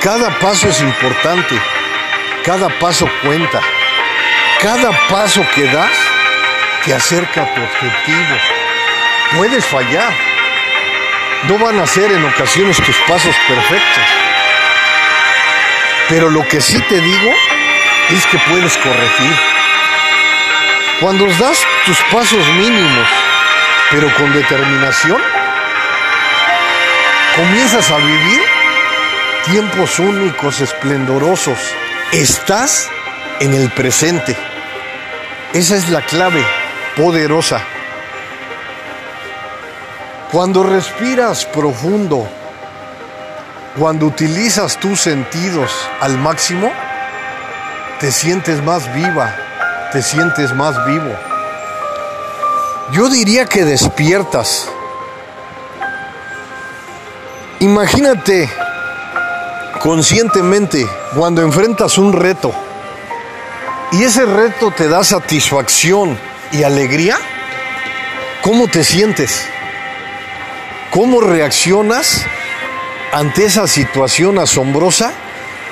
Cada 0.00 0.38
paso 0.38 0.68
es 0.68 0.80
importante, 0.80 1.58
cada 2.44 2.68
paso 2.78 3.08
cuenta, 3.22 3.60
cada 4.60 4.90
paso 5.08 5.44
que 5.54 5.64
das 5.64 5.90
te 6.84 6.94
acerca 6.94 7.42
a 7.42 7.54
tu 7.54 7.62
objetivo. 7.62 8.36
Puedes 9.36 9.64
fallar, 9.64 10.12
no 11.48 11.58
van 11.58 11.78
a 11.78 11.86
ser 11.86 12.10
en 12.10 12.24
ocasiones 12.24 12.76
tus 12.78 12.96
pasos 13.08 13.34
perfectos. 13.46 14.04
Pero 16.08 16.30
lo 16.30 16.46
que 16.48 16.60
sí 16.60 16.80
te 16.88 17.00
digo 17.00 17.32
es 18.10 18.26
que 18.26 18.38
puedes 18.50 18.76
corregir. 18.78 19.36
Cuando 21.00 21.26
das 21.26 21.64
tus 21.86 21.98
pasos 22.12 22.46
mínimos, 22.56 23.08
pero 23.90 24.14
con 24.16 24.32
determinación, 24.32 25.20
comienzas 27.36 27.90
a 27.90 27.96
vivir 27.98 28.42
tiempos 29.44 29.98
únicos, 29.98 30.60
esplendorosos. 30.60 31.58
Estás 32.12 32.90
en 33.40 33.54
el 33.54 33.70
presente. 33.70 34.36
Esa 35.52 35.76
es 35.76 35.88
la 35.90 36.02
clave 36.02 36.44
poderosa. 36.96 37.73
Cuando 40.34 40.64
respiras 40.64 41.44
profundo, 41.44 42.28
cuando 43.78 44.06
utilizas 44.06 44.76
tus 44.78 45.00
sentidos 45.00 45.70
al 46.00 46.18
máximo, 46.18 46.72
te 48.00 48.10
sientes 48.10 48.60
más 48.60 48.92
viva, 48.96 49.32
te 49.92 50.02
sientes 50.02 50.52
más 50.52 50.84
vivo. 50.86 51.16
Yo 52.90 53.08
diría 53.08 53.46
que 53.46 53.64
despiertas. 53.64 54.68
Imagínate 57.60 58.50
conscientemente 59.80 60.84
cuando 61.16 61.42
enfrentas 61.42 61.96
un 61.96 62.12
reto 62.12 62.52
y 63.92 64.02
ese 64.02 64.24
reto 64.24 64.72
te 64.72 64.88
da 64.88 65.04
satisfacción 65.04 66.18
y 66.50 66.64
alegría, 66.64 67.18
¿cómo 68.42 68.66
te 68.66 68.82
sientes? 68.82 69.53
¿Cómo 70.94 71.20
reaccionas 71.20 72.24
ante 73.12 73.46
esa 73.46 73.66
situación 73.66 74.38
asombrosa 74.38 75.12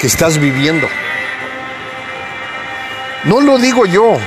que 0.00 0.08
estás 0.08 0.38
viviendo? 0.38 0.88
No 3.22 3.40
lo 3.40 3.56
digo 3.58 3.87
yo. 3.87 4.18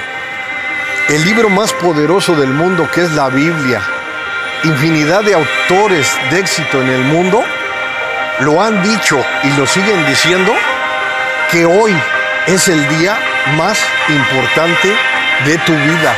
El 1.09 1.25
libro 1.25 1.49
más 1.49 1.73
poderoso 1.73 2.33
del 2.35 2.51
mundo 2.51 2.89
que 2.93 3.01
es 3.01 3.11
la 3.11 3.27
Biblia, 3.27 3.81
infinidad 4.63 5.21
de 5.23 5.33
autores 5.33 6.09
de 6.31 6.39
éxito 6.39 6.81
en 6.81 6.87
el 6.87 7.03
mundo 7.03 7.43
lo 8.39 8.63
han 8.63 8.81
dicho 8.81 9.21
y 9.43 9.49
lo 9.57 9.67
siguen 9.67 10.05
diciendo 10.05 10.53
que 11.51 11.65
hoy 11.65 11.93
es 12.47 12.69
el 12.69 12.87
día 12.97 13.19
más 13.57 13.77
importante 14.07 14.95
de 15.43 15.57
tu 15.57 15.73
vida. 15.73 16.15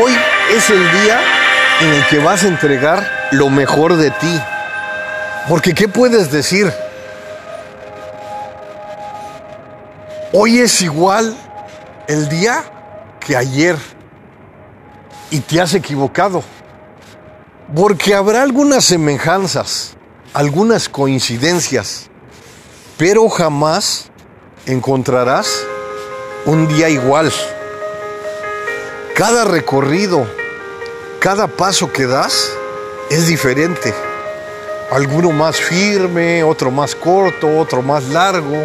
Hoy 0.00 0.16
es 0.56 0.70
el 0.70 1.02
día 1.02 1.20
en 1.82 1.92
el 1.92 2.06
que 2.06 2.18
vas 2.18 2.44
a 2.44 2.48
entregar 2.48 3.21
lo 3.32 3.48
mejor 3.48 3.96
de 3.96 4.10
ti. 4.10 4.40
Porque 5.48 5.74
¿qué 5.74 5.88
puedes 5.88 6.30
decir? 6.30 6.72
Hoy 10.32 10.60
es 10.60 10.80
igual 10.80 11.36
el 12.06 12.28
día 12.28 12.64
que 13.20 13.36
ayer 13.36 13.76
y 15.30 15.40
te 15.40 15.60
has 15.60 15.74
equivocado. 15.74 16.42
Porque 17.74 18.14
habrá 18.14 18.42
algunas 18.42 18.84
semejanzas, 18.84 19.94
algunas 20.34 20.88
coincidencias, 20.88 22.10
pero 22.98 23.28
jamás 23.30 24.10
encontrarás 24.66 25.64
un 26.44 26.68
día 26.68 26.88
igual. 26.88 27.32
Cada 29.14 29.44
recorrido, 29.44 30.26
cada 31.18 31.46
paso 31.46 31.92
que 31.92 32.06
das, 32.06 32.52
es 33.12 33.26
diferente. 33.26 33.92
Alguno 34.90 35.32
más 35.32 35.60
firme, 35.60 36.42
otro 36.42 36.70
más 36.70 36.94
corto, 36.94 37.58
otro 37.58 37.82
más 37.82 38.04
largo. 38.04 38.56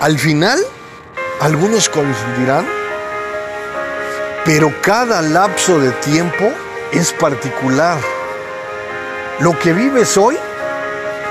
Al 0.00 0.18
final, 0.18 0.58
algunos 1.40 1.88
coincidirán, 1.88 2.66
pero 4.44 4.72
cada 4.82 5.22
lapso 5.22 5.78
de 5.78 5.92
tiempo 5.92 6.52
es 6.92 7.12
particular. 7.12 7.98
Lo 9.38 9.56
que 9.56 9.72
vives 9.72 10.16
hoy 10.16 10.36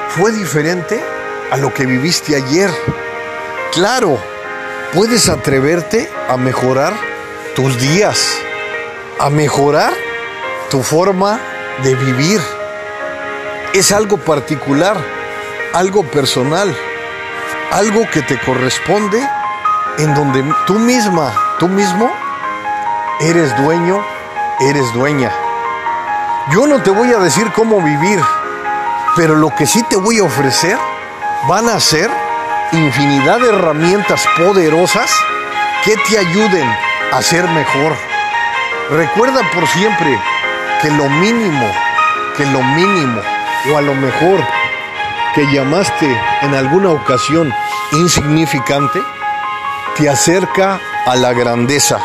fue 0.10 0.32
diferente 0.32 1.02
a 1.52 1.58
lo 1.58 1.74
que 1.74 1.86
viviste 1.86 2.36
ayer. 2.38 2.70
Claro, 3.74 4.18
puedes 4.94 5.28
atreverte 5.28 6.10
a 6.30 6.38
mejorar 6.38 6.94
tus 7.56 7.78
días, 7.78 8.38
a 9.20 9.30
mejorar 9.30 9.92
tu 10.70 10.82
forma 10.82 11.51
de 11.84 11.96
vivir. 11.96 12.42
Es 13.74 13.92
algo 13.92 14.18
particular, 14.18 14.98
algo 15.74 16.04
personal, 16.04 16.76
algo 17.72 18.10
que 18.12 18.22
te 18.22 18.40
corresponde 18.40 19.28
en 19.98 20.14
donde 20.14 20.44
tú 20.66 20.74
misma, 20.80 21.34
tú 21.60 21.68
mismo, 21.68 22.12
eres 23.20 23.56
dueño, 23.58 24.04
eres 24.60 24.92
dueña. 24.94 25.32
Yo 26.52 26.68
no 26.68 26.82
te 26.82 26.90
voy 26.90 27.14
a 27.14 27.20
decir 27.20 27.52
cómo 27.54 27.82
vivir, 27.82 28.20
pero 29.16 29.36
lo 29.36 29.56
que 29.56 29.66
sí 29.66 29.84
te 29.84 29.96
voy 29.96 30.20
a 30.20 30.24
ofrecer 30.24 30.78
van 31.48 31.70
a 31.70 31.80
ser 31.80 32.10
infinidad 32.72 33.40
de 33.40 33.50
herramientas 33.50 34.26
poderosas 34.38 35.12
que 35.84 35.96
te 35.98 36.18
ayuden 36.18 36.68
a 37.12 37.22
ser 37.22 37.48
mejor. 37.50 37.96
Recuerda 38.92 39.42
por 39.54 39.68
siempre 39.68 40.20
que 40.82 40.90
lo 40.92 41.10
mínimo 41.10 41.72
que 42.38 42.46
lo 42.46 42.64
mínimo 42.64 43.22
o 43.72 43.78
a 43.78 43.82
lo 43.82 43.94
mejor 43.94 44.40
que 45.36 45.46
llamaste 45.54 46.08
en 46.42 46.56
alguna 46.56 46.92
ocasión 46.92 47.54
insignificante 47.94 49.02
te 49.98 50.10
acerca 50.10 50.80
a 51.06 51.16
la 51.16 51.34
grandeza. 51.34 52.00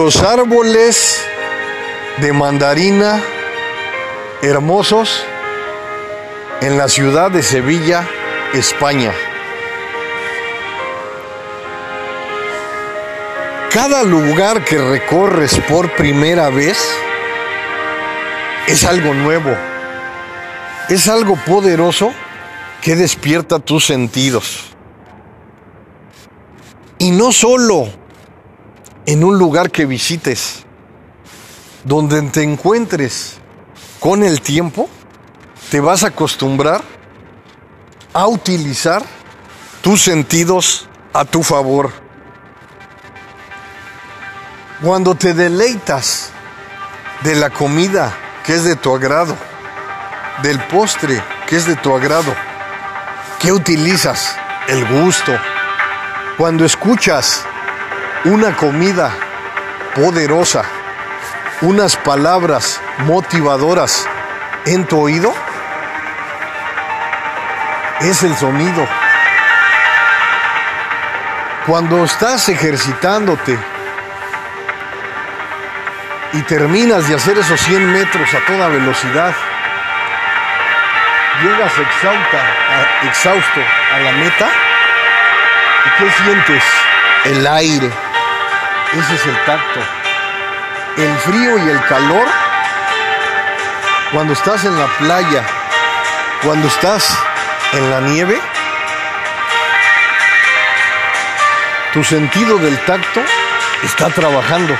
Los 0.00 0.22
árboles 0.22 1.20
de 2.18 2.32
mandarina 2.32 3.20
hermosos 4.42 5.24
en 6.60 6.78
la 6.78 6.88
ciudad 6.88 7.32
de 7.32 7.42
Sevilla, 7.42 8.08
España. 8.54 9.12
Cada 13.72 14.04
lugar 14.04 14.64
que 14.64 14.78
recorres 14.78 15.58
por 15.68 15.90
primera 15.96 16.48
vez 16.48 16.78
es 18.68 18.84
algo 18.84 19.14
nuevo, 19.14 19.50
es 20.88 21.08
algo 21.08 21.34
poderoso 21.44 22.12
que 22.82 22.94
despierta 22.94 23.58
tus 23.58 23.86
sentidos. 23.86 24.76
Y 26.98 27.10
no 27.10 27.32
solo 27.32 27.88
en 29.08 29.24
un 29.24 29.38
lugar 29.38 29.70
que 29.70 29.86
visites, 29.86 30.64
donde 31.82 32.20
te 32.24 32.42
encuentres 32.42 33.38
con 34.00 34.22
el 34.22 34.42
tiempo, 34.42 34.86
te 35.70 35.80
vas 35.80 36.04
a 36.04 36.08
acostumbrar 36.08 36.82
a 38.12 38.26
utilizar 38.26 39.02
tus 39.80 40.02
sentidos 40.02 40.90
a 41.14 41.24
tu 41.24 41.42
favor. 41.42 41.90
Cuando 44.82 45.14
te 45.14 45.32
deleitas 45.32 46.28
de 47.22 47.34
la 47.34 47.48
comida 47.48 48.14
que 48.44 48.56
es 48.56 48.64
de 48.64 48.76
tu 48.76 48.94
agrado, 48.94 49.34
del 50.42 50.62
postre 50.66 51.24
que 51.46 51.56
es 51.56 51.64
de 51.64 51.76
tu 51.76 51.96
agrado, 51.96 52.34
¿qué 53.40 53.52
utilizas? 53.52 54.36
El 54.68 54.84
gusto. 54.84 55.32
Cuando 56.36 56.66
escuchas 56.66 57.47
una 58.24 58.56
comida 58.56 59.12
poderosa, 59.94 60.64
unas 61.60 61.96
palabras 61.96 62.80
motivadoras 62.98 64.08
en 64.66 64.84
tu 64.86 65.00
oído, 65.00 65.32
es 68.00 68.22
el 68.24 68.36
sonido. 68.36 68.86
Cuando 71.66 72.04
estás 72.04 72.48
ejercitándote 72.48 73.58
y 76.32 76.42
terminas 76.42 77.08
de 77.08 77.14
hacer 77.14 77.38
esos 77.38 77.60
100 77.60 77.92
metros 77.92 78.28
a 78.34 78.46
toda 78.46 78.68
velocidad, 78.68 79.34
llegas 81.42 81.72
exhausta, 81.78 82.38
exhausto 83.04 83.60
a 83.94 83.98
la 84.00 84.12
meta, 84.12 84.48
¿y 85.84 86.02
qué 86.02 86.10
sientes? 86.22 86.64
El 87.24 87.46
aire 87.46 88.07
ese 88.92 89.14
es 89.14 89.26
el 89.26 89.44
tacto. 89.44 89.80
El 90.96 91.16
frío 91.18 91.58
y 91.58 91.70
el 91.70 91.84
calor, 91.86 92.26
cuando 94.12 94.32
estás 94.32 94.64
en 94.64 94.78
la 94.78 94.86
playa, 94.98 95.44
cuando 96.42 96.68
estás 96.68 97.16
en 97.72 97.90
la 97.90 98.00
nieve, 98.00 98.40
tu 101.92 102.02
sentido 102.02 102.58
del 102.58 102.78
tacto 102.86 103.22
está 103.82 104.08
trabajando. 104.08 104.76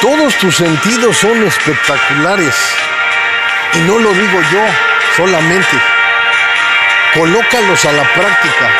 Todos 0.00 0.34
tus 0.36 0.56
sentidos 0.56 1.16
son 1.16 1.44
espectaculares. 1.46 2.54
Y 3.74 3.78
no 3.80 3.98
lo 3.98 4.12
digo 4.12 4.40
yo 4.52 4.64
solamente. 5.16 5.76
Colócalos 7.14 7.84
a 7.84 7.92
la 7.92 8.04
práctica 8.14 8.70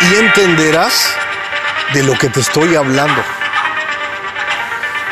y 0.00 0.14
entenderás 0.16 1.17
de 1.94 2.02
lo 2.02 2.16
que 2.18 2.28
te 2.28 2.40
estoy 2.40 2.74
hablando. 2.76 3.22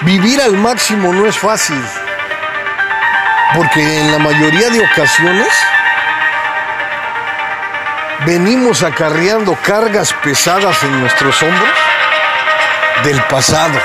Vivir 0.02 0.40
al 0.42 0.52
máximo 0.52 1.12
no 1.12 1.26
es 1.26 1.38
fácil, 1.38 1.82
porque 3.54 4.00
en 4.00 4.12
la 4.12 4.18
mayoría 4.18 4.68
de 4.68 4.80
ocasiones 4.80 5.48
venimos 8.26 8.82
acarreando 8.82 9.56
cargas 9.62 10.12
pesadas 10.22 10.82
en 10.82 11.00
nuestros 11.00 11.42
hombros 11.42 11.74
del 13.04 13.22
pasado, 13.22 13.78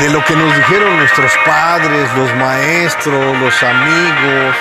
de 0.00 0.10
lo 0.10 0.24
que 0.24 0.34
nos 0.34 0.56
dijeron 0.56 0.96
nuestros 0.96 1.32
padres, 1.46 2.08
los 2.16 2.34
maestros, 2.36 3.38
los 3.38 3.62
amigos, 3.62 4.56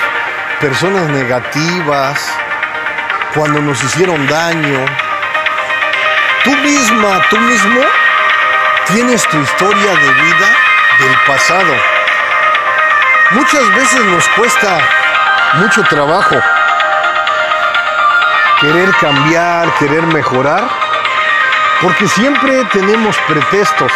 personas 0.59 1.09
negativas, 1.09 2.31
cuando 3.33 3.61
nos 3.61 3.83
hicieron 3.83 4.27
daño 4.27 5.08
Tú 6.49 6.57
misma, 6.57 7.21
tú 7.29 7.37
mismo, 7.37 7.81
tienes 8.87 9.21
tu 9.27 9.39
historia 9.39 9.91
de 9.91 10.13
vida 10.13 10.57
del 10.97 11.15
pasado. 11.27 11.75
Muchas 13.29 13.69
veces 13.75 14.03
nos 14.05 14.27
cuesta 14.29 14.79
mucho 15.53 15.83
trabajo 15.83 16.41
querer 18.61 18.89
cambiar, 18.99 19.71
querer 19.75 20.01
mejorar, 20.07 20.67
porque 21.83 22.07
siempre 22.07 22.65
tenemos 22.73 23.15
pretextos, 23.27 23.91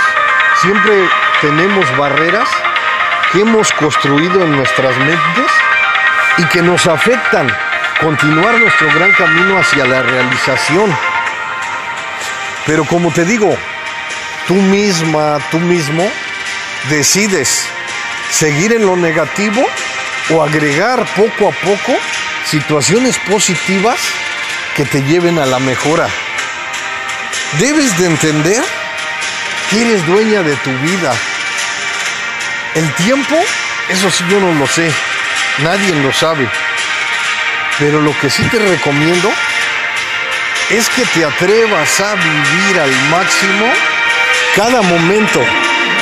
siempre 0.61 1.09
tenemos 1.41 1.97
barreras 1.97 2.49
que 3.31 3.41
hemos 3.41 3.73
construido 3.73 4.43
en 4.43 4.55
nuestras 4.55 4.95
mentes 4.99 5.51
y 6.37 6.45
que 6.49 6.61
nos 6.61 6.85
afectan 6.85 7.47
continuar 7.99 8.59
nuestro 8.59 8.93
gran 8.93 9.11
camino 9.13 9.57
hacia 9.57 9.87
la 9.87 10.03
realización. 10.03 11.12
Pero 12.65 12.85
como 12.85 13.11
te 13.11 13.25
digo, 13.25 13.55
tú 14.47 14.55
misma, 14.55 15.39
tú 15.51 15.59
mismo, 15.59 16.09
decides 16.89 17.65
seguir 18.31 18.73
en 18.73 18.85
lo 18.85 18.95
negativo 18.95 19.65
o 20.29 20.43
agregar 20.43 21.05
poco 21.15 21.49
a 21.49 21.51
poco 21.51 21.97
situaciones 22.45 23.17
positivas 23.29 23.99
que 24.75 24.85
te 24.85 25.01
lleven 25.03 25.39
a 25.39 25.45
la 25.45 25.59
mejora. 25.59 26.07
Debes 27.59 27.97
de 27.99 28.07
entender 28.07 28.63
que 29.69 29.81
eres 29.81 30.05
dueña 30.07 30.41
de 30.41 30.55
tu 30.57 30.71
vida. 30.79 31.13
El 32.75 32.91
tiempo, 32.95 33.35
eso 33.89 34.09
sí 34.09 34.23
yo 34.29 34.39
no 34.39 34.53
lo 34.53 34.67
sé, 34.67 34.89
nadie 35.59 35.93
lo 35.95 36.11
sabe. 36.11 36.49
Pero 37.77 38.01
lo 38.01 38.17
que 38.19 38.29
sí 38.29 38.43
te 38.43 38.59
recomiendo 38.59 39.31
es 40.69 40.89
que 40.89 41.03
te 41.05 41.25
atrevas 41.25 41.99
a 41.99 42.15
vivir 42.15 42.79
al 42.79 42.91
máximo 43.09 43.65
cada 44.55 44.81
momento. 44.81 45.41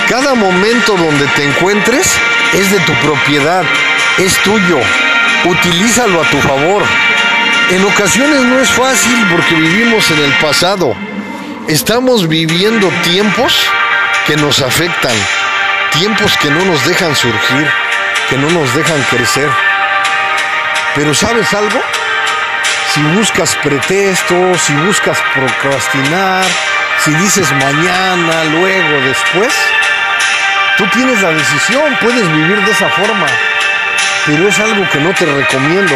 Cada 0.08 0.34
momento 0.36 0.98
donde 0.98 1.26
te 1.28 1.46
encuentres 1.46 2.18
es 2.54 2.72
de 2.72 2.80
tu 2.82 2.94
propiedad, 2.96 3.64
es 4.18 4.36
tuyo. 4.44 4.80
Utilízalo 5.46 6.22
a 6.22 6.30
tu 6.30 6.40
favor. 6.42 6.84
En 7.70 7.86
ocasiones 7.86 8.42
no 8.42 8.60
es 8.60 8.70
fácil 8.70 9.26
porque 9.32 9.56
vivimos 9.56 10.10
en 10.12 10.20
el 10.20 10.34
pasado. 10.34 10.94
Estamos 11.68 12.28
viviendo 12.28 12.90
tiempos 13.04 13.66
que 14.28 14.36
nos 14.36 14.62
afectan, 14.62 15.16
tiempos 15.92 16.38
que 16.38 16.50
no 16.50 16.66
nos 16.66 16.86
dejan 16.86 17.16
surgir, 17.16 17.70
que 18.30 18.38
no 18.38 18.50
nos 18.50 18.74
dejan 18.76 19.02
crecer. 19.10 19.50
Pero 20.96 21.14
¿sabes 21.14 21.54
algo? 21.54 21.82
Si 22.94 23.02
buscas 23.16 23.56
pretextos, 23.64 24.62
si 24.62 24.74
buscas 24.74 25.18
procrastinar, 25.34 26.44
si 27.00 27.14
dices 27.14 27.50
mañana, 27.54 28.44
luego, 28.52 29.02
después, 29.06 29.54
tú 30.78 30.86
tienes 30.88 31.22
la 31.22 31.32
decisión, 31.32 31.98
puedes 32.02 32.28
vivir 32.34 32.62
de 32.66 32.72
esa 32.72 32.90
forma, 32.90 33.28
pero 34.26 34.48
es 34.48 34.60
algo 34.60 34.90
que 34.90 35.00
no 35.00 35.14
te 35.14 35.26
recomiendo. 35.26 35.96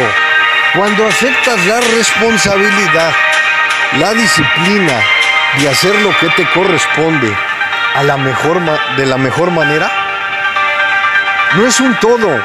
Cuando 0.74 1.06
aceptas 1.06 1.66
la 1.66 1.80
responsabilidad, 1.80 3.12
la 3.98 4.14
disciplina 4.14 4.94
de 5.60 5.68
hacer 5.68 5.94
lo 6.00 6.16
que 6.18 6.28
te 6.30 6.46
corresponde 6.50 7.30
a 7.94 8.02
la 8.04 8.16
mejor 8.16 8.60
de 8.96 9.06
la 9.06 9.18
mejor 9.18 9.50
manera, 9.50 9.90
no 11.56 11.66
es 11.66 11.78
un 11.78 11.94
todo, 11.96 12.42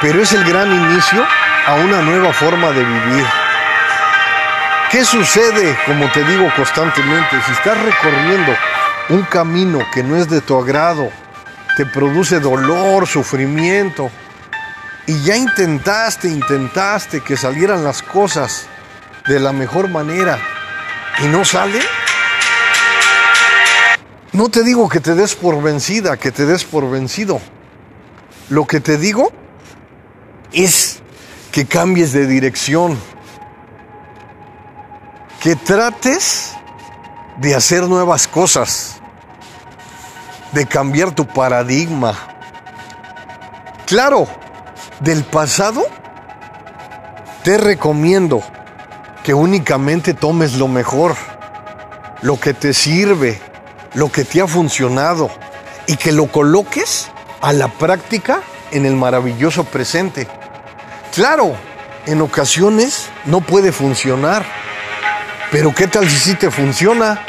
pero 0.00 0.22
es 0.22 0.32
el 0.32 0.44
gran 0.44 0.72
inicio 0.72 1.26
a 1.66 1.74
una 1.74 2.00
nueva 2.00 2.32
forma 2.32 2.70
de 2.70 2.84
vivir. 2.84 3.41
¿Qué 4.92 5.06
sucede, 5.06 5.74
como 5.86 6.12
te 6.12 6.22
digo 6.22 6.46
constantemente, 6.54 7.40
si 7.46 7.52
estás 7.52 7.82
recorriendo 7.82 8.54
un 9.08 9.22
camino 9.22 9.78
que 9.90 10.02
no 10.02 10.16
es 10.16 10.28
de 10.28 10.42
tu 10.42 10.54
agrado, 10.54 11.08
te 11.78 11.86
produce 11.86 12.40
dolor, 12.40 13.06
sufrimiento, 13.06 14.10
y 15.06 15.22
ya 15.22 15.34
intentaste, 15.34 16.28
intentaste 16.28 17.22
que 17.22 17.38
salieran 17.38 17.82
las 17.82 18.02
cosas 18.02 18.66
de 19.26 19.40
la 19.40 19.54
mejor 19.54 19.88
manera 19.88 20.38
y 21.24 21.26
no 21.26 21.46
sale, 21.46 21.80
no 24.32 24.50
te 24.50 24.62
digo 24.62 24.90
que 24.90 25.00
te 25.00 25.14
des 25.14 25.34
por 25.34 25.62
vencida, 25.62 26.18
que 26.18 26.32
te 26.32 26.44
des 26.44 26.64
por 26.64 26.90
vencido. 26.90 27.40
Lo 28.50 28.66
que 28.66 28.80
te 28.80 28.98
digo 28.98 29.32
es 30.52 31.00
que 31.50 31.64
cambies 31.64 32.12
de 32.12 32.26
dirección, 32.26 32.98
que 35.42 35.56
trates 35.56 36.52
de 37.36 37.56
hacer 37.56 37.82
nuevas 37.88 38.28
cosas, 38.28 39.00
de 40.52 40.66
cambiar 40.66 41.10
tu 41.10 41.26
paradigma. 41.26 42.16
Claro, 43.86 44.28
del 45.00 45.24
pasado 45.24 45.84
te 47.42 47.58
recomiendo 47.58 48.40
que 49.24 49.34
únicamente 49.34 50.14
tomes 50.14 50.54
lo 50.54 50.68
mejor, 50.68 51.16
lo 52.20 52.38
que 52.38 52.54
te 52.54 52.72
sirve, 52.72 53.40
lo 53.94 54.12
que 54.12 54.24
te 54.24 54.40
ha 54.40 54.46
funcionado 54.46 55.28
y 55.88 55.96
que 55.96 56.12
lo 56.12 56.28
coloques 56.28 57.08
a 57.40 57.52
la 57.52 57.66
práctica 57.66 58.42
en 58.70 58.86
el 58.86 58.94
maravilloso 58.94 59.64
presente. 59.64 60.28
Claro, 61.12 61.56
en 62.06 62.20
ocasiones 62.20 63.08
no 63.24 63.40
puede 63.40 63.72
funcionar, 63.72 64.61
pero 65.52 65.74
¿qué 65.74 65.86
tal 65.86 66.08
si 66.08 66.16
sí 66.16 66.34
te 66.34 66.50
funciona? 66.50 67.20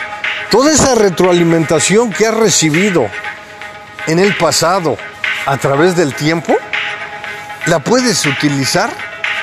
Toda 0.50 0.72
esa 0.72 0.96
retroalimentación 0.96 2.12
que 2.12 2.26
has 2.26 2.34
recibido 2.34 3.10
en 4.08 4.18
el 4.18 4.36
pasado 4.38 4.98
a 5.46 5.58
través 5.58 5.98
del 5.98 6.16
tiempo, 6.16 6.56
la 7.66 7.80
puedes 7.80 8.26
utilizar 8.26 8.90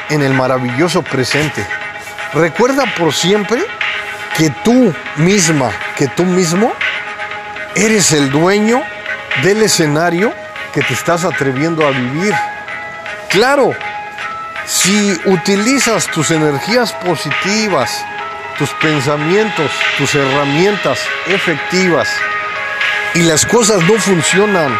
en 0.08 0.22
el 0.22 0.32
maravilloso 0.32 1.02
presente. 1.02 1.64
Recuerda 2.32 2.86
por 2.96 3.12
siempre 3.12 3.62
que 4.36 4.48
tú 4.48 4.94
misma, 5.16 5.70
que 5.96 6.08
tú 6.08 6.24
mismo, 6.24 6.72
eres 7.74 8.12
el 8.12 8.30
dueño 8.30 8.82
del 9.42 9.62
escenario 9.62 10.32
que 10.72 10.80
te 10.80 10.94
estás 10.94 11.24
atreviendo 11.24 11.86
a 11.86 11.90
vivir. 11.90 12.34
Claro, 13.28 13.74
si 14.66 15.20
utilizas 15.26 16.06
tus 16.06 16.30
energías 16.30 16.92
positivas, 16.94 18.04
tus 18.60 18.70
pensamientos, 18.74 19.70
tus 19.96 20.14
herramientas 20.14 21.00
efectivas 21.26 22.14
y 23.14 23.22
las 23.22 23.46
cosas 23.46 23.82
no 23.84 23.94
funcionan 23.94 24.78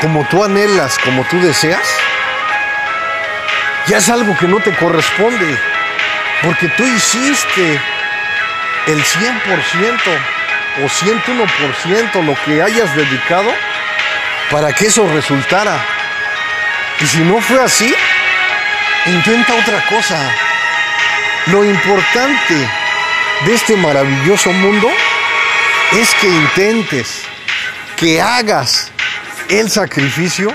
como 0.00 0.24
tú 0.28 0.44
anhelas, 0.44 0.96
como 1.00 1.24
tú 1.24 1.40
deseas, 1.40 1.82
ya 3.88 3.96
es 3.96 4.08
algo 4.08 4.36
que 4.38 4.46
no 4.46 4.60
te 4.60 4.72
corresponde, 4.76 5.58
porque 6.44 6.68
tú 6.68 6.84
hiciste 6.84 7.80
el 8.86 9.02
100% 9.02 9.98
o 10.80 10.88
101% 10.88 12.24
lo 12.24 12.36
que 12.44 12.62
hayas 12.62 12.94
dedicado 12.94 13.52
para 14.52 14.72
que 14.72 14.86
eso 14.86 15.04
resultara. 15.08 15.84
Y 17.00 17.06
si 17.08 17.18
no 17.22 17.40
fue 17.40 17.60
así, 17.60 17.92
intenta 19.04 19.54
otra 19.54 19.84
cosa. 19.86 20.47
Lo 21.50 21.64
importante 21.64 22.54
de 23.46 23.54
este 23.54 23.76
maravilloso 23.76 24.52
mundo 24.52 24.88
es 25.92 26.14
que 26.16 26.28
intentes, 26.28 27.22
que 27.96 28.20
hagas 28.20 28.90
el 29.48 29.70
sacrificio 29.70 30.54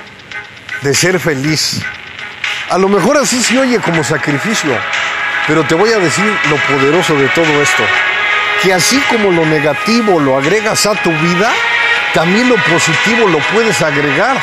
de 0.82 0.94
ser 0.94 1.20
feliz. 1.20 1.82
A 2.70 2.78
lo 2.78 2.88
mejor 2.90 3.18
así 3.18 3.42
se 3.42 3.58
oye 3.58 3.80
como 3.80 4.04
sacrificio, 4.04 4.78
pero 5.48 5.64
te 5.64 5.76
voy 5.76 5.92
a 5.92 6.00
decir 6.00 6.26
lo 6.50 6.56
poderoso 6.58 7.16
de 7.16 7.28
todo 7.30 7.62
esto 7.62 7.84
que 8.64 8.74
así 8.74 8.98
como 9.10 9.30
lo 9.30 9.46
negativo 9.46 10.22
lo 10.22 10.38
agregas 10.38 10.86
a 10.86 10.96
tu 10.96 11.12
vida, 11.12 11.52
también 12.14 12.48
lo 12.48 12.56
positivo 12.56 13.28
lo 13.28 13.40
puedes 13.54 13.82
agregar. 13.82 14.38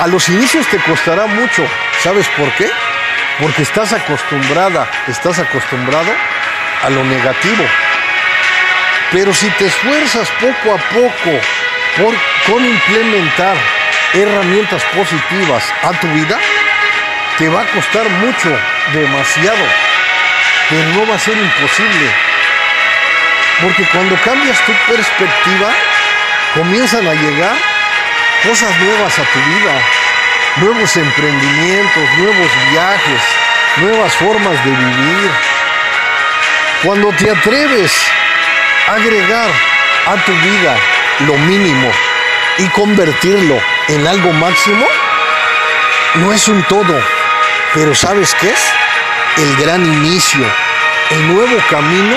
A 0.00 0.08
los 0.08 0.28
inicios 0.28 0.66
te 0.66 0.78
costará 0.78 1.26
mucho. 1.26 1.64
¿Sabes 2.02 2.26
por 2.36 2.50
qué? 2.54 2.68
Porque 3.42 3.62
estás 3.62 3.92
acostumbrada, 3.92 4.88
estás 5.08 5.40
acostumbrado 5.40 6.12
a 6.82 6.90
lo 6.90 7.02
negativo. 7.02 7.64
Pero 9.10 9.34
si 9.34 9.50
te 9.50 9.66
esfuerzas 9.66 10.30
poco 10.40 10.74
a 10.74 10.78
poco 10.78 11.40
por, 11.96 12.14
con 12.46 12.64
implementar 12.64 13.56
herramientas 14.14 14.84
positivas 14.94 15.64
a 15.82 15.90
tu 16.00 16.06
vida, 16.08 16.38
te 17.36 17.48
va 17.48 17.62
a 17.62 17.66
costar 17.66 18.08
mucho, 18.08 18.56
demasiado, 18.92 19.64
pero 20.70 20.88
no 20.94 21.06
va 21.08 21.16
a 21.16 21.18
ser 21.18 21.36
imposible. 21.36 22.10
Porque 23.60 23.84
cuando 23.92 24.14
cambias 24.22 24.58
tu 24.64 24.72
perspectiva, 24.86 25.68
comienzan 26.54 27.06
a 27.06 27.14
llegar 27.14 27.56
cosas 28.44 28.70
nuevas 28.78 29.18
a 29.18 29.22
tu 29.24 29.38
vida, 29.40 29.74
nuevos 30.56 30.96
emprendimientos, 30.96 32.18
nuevos 32.18 32.50
viajes, 32.70 33.22
nuevas 33.78 34.12
formas 34.14 34.64
de 34.64 34.70
vivir. 34.70 35.30
Cuando 36.84 37.08
te 37.12 37.30
atreves 37.30 37.92
a 38.88 38.94
agregar 38.94 39.50
a 40.06 40.24
tu 40.24 40.32
vida 40.32 40.76
lo 41.26 41.38
mínimo 41.38 41.90
y 42.58 42.66
convertirlo 42.68 43.58
en 43.88 44.06
algo 44.06 44.32
máximo, 44.32 44.86
no 46.16 46.32
es 46.32 46.48
un 46.48 46.62
todo, 46.64 47.00
pero 47.74 47.94
¿sabes 47.94 48.34
qué 48.40 48.50
es? 48.50 48.72
El 49.36 49.56
gran 49.56 49.84
inicio, 49.84 50.44
el 51.10 51.34
nuevo 51.34 51.56
camino 51.70 52.16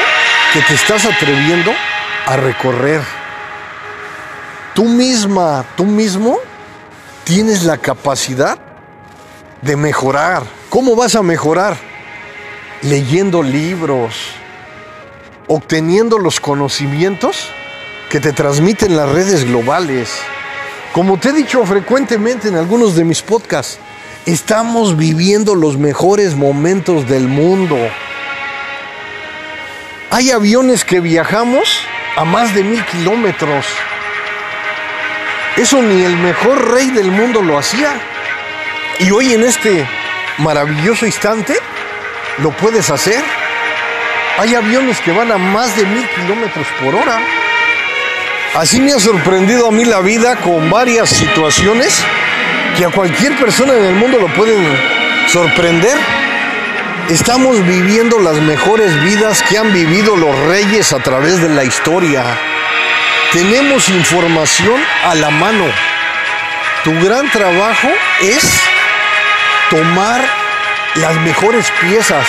que 0.53 0.61
te 0.61 0.73
estás 0.73 1.05
atreviendo 1.05 1.73
a 2.25 2.35
recorrer. 2.35 3.01
Tú 4.73 4.85
misma, 4.85 5.63
tú 5.77 5.85
mismo, 5.85 6.37
tienes 7.23 7.63
la 7.63 7.77
capacidad 7.77 8.57
de 9.61 9.75
mejorar. 9.77 10.43
¿Cómo 10.75 10.97
vas 10.97 11.15
a 11.15 11.23
mejorar? 11.23 11.77
Leyendo 12.81 13.41
libros, 13.41 14.13
obteniendo 15.47 16.19
los 16.19 16.41
conocimientos 16.41 17.49
que 18.09 18.19
te 18.19 18.33
transmiten 18.33 18.97
las 18.97 19.07
redes 19.07 19.45
globales. 19.45 20.19
Como 20.91 21.17
te 21.17 21.29
he 21.29 21.31
dicho 21.31 21.65
frecuentemente 21.65 22.49
en 22.49 22.57
algunos 22.57 22.93
de 22.93 23.05
mis 23.05 23.21
podcasts, 23.21 23.79
estamos 24.25 24.97
viviendo 24.97 25.55
los 25.55 25.77
mejores 25.77 26.35
momentos 26.35 27.07
del 27.07 27.29
mundo. 27.29 27.77
Hay 30.11 30.29
aviones 30.31 30.83
que 30.83 30.99
viajamos 30.99 31.69
a 32.17 32.25
más 32.25 32.53
de 32.53 32.65
mil 32.65 32.83
kilómetros. 32.87 33.65
Eso 35.55 35.81
ni 35.81 36.03
el 36.03 36.17
mejor 36.17 36.73
rey 36.73 36.89
del 36.91 37.11
mundo 37.11 37.41
lo 37.41 37.57
hacía. 37.57 37.93
Y 38.99 39.11
hoy 39.11 39.31
en 39.31 39.43
este 39.43 39.87
maravilloso 40.37 41.05
instante 41.05 41.55
lo 42.39 42.51
puedes 42.51 42.89
hacer. 42.89 43.23
Hay 44.37 44.53
aviones 44.53 44.99
que 44.99 45.11
van 45.11 45.31
a 45.31 45.37
más 45.37 45.75
de 45.77 45.85
mil 45.85 46.07
kilómetros 46.09 46.67
por 46.83 46.95
hora. 46.95 47.19
Así 48.55 48.81
me 48.81 48.93
ha 48.93 48.99
sorprendido 48.99 49.67
a 49.67 49.71
mí 49.71 49.85
la 49.85 49.99
vida 49.99 50.35
con 50.37 50.69
varias 50.69 51.09
situaciones 51.09 52.03
que 52.77 52.85
a 52.85 52.89
cualquier 52.89 53.37
persona 53.37 53.73
en 53.73 53.85
el 53.85 53.95
mundo 53.95 54.17
lo 54.19 54.27
pueden 54.33 54.65
sorprender. 55.27 55.97
Estamos 57.09 57.65
viviendo 57.65 58.19
las 58.19 58.35
mejores 58.41 59.01
vidas 59.03 59.43
que 59.43 59.57
han 59.57 59.71
vivido 59.71 60.15
los 60.15 60.37
reyes 60.47 60.91
a 60.91 60.99
través 60.99 61.41
de 61.41 61.49
la 61.49 61.63
historia. 61.63 62.23
Tenemos 63.31 63.89
información 63.89 64.81
a 65.05 65.15
la 65.15 65.29
mano. 65.29 65.65
Tu 66.83 66.93
gran 67.05 67.29
trabajo 67.31 67.89
es 68.21 68.64
tomar 69.69 70.21
las 70.95 71.15
mejores 71.17 71.71
piezas, 71.81 72.27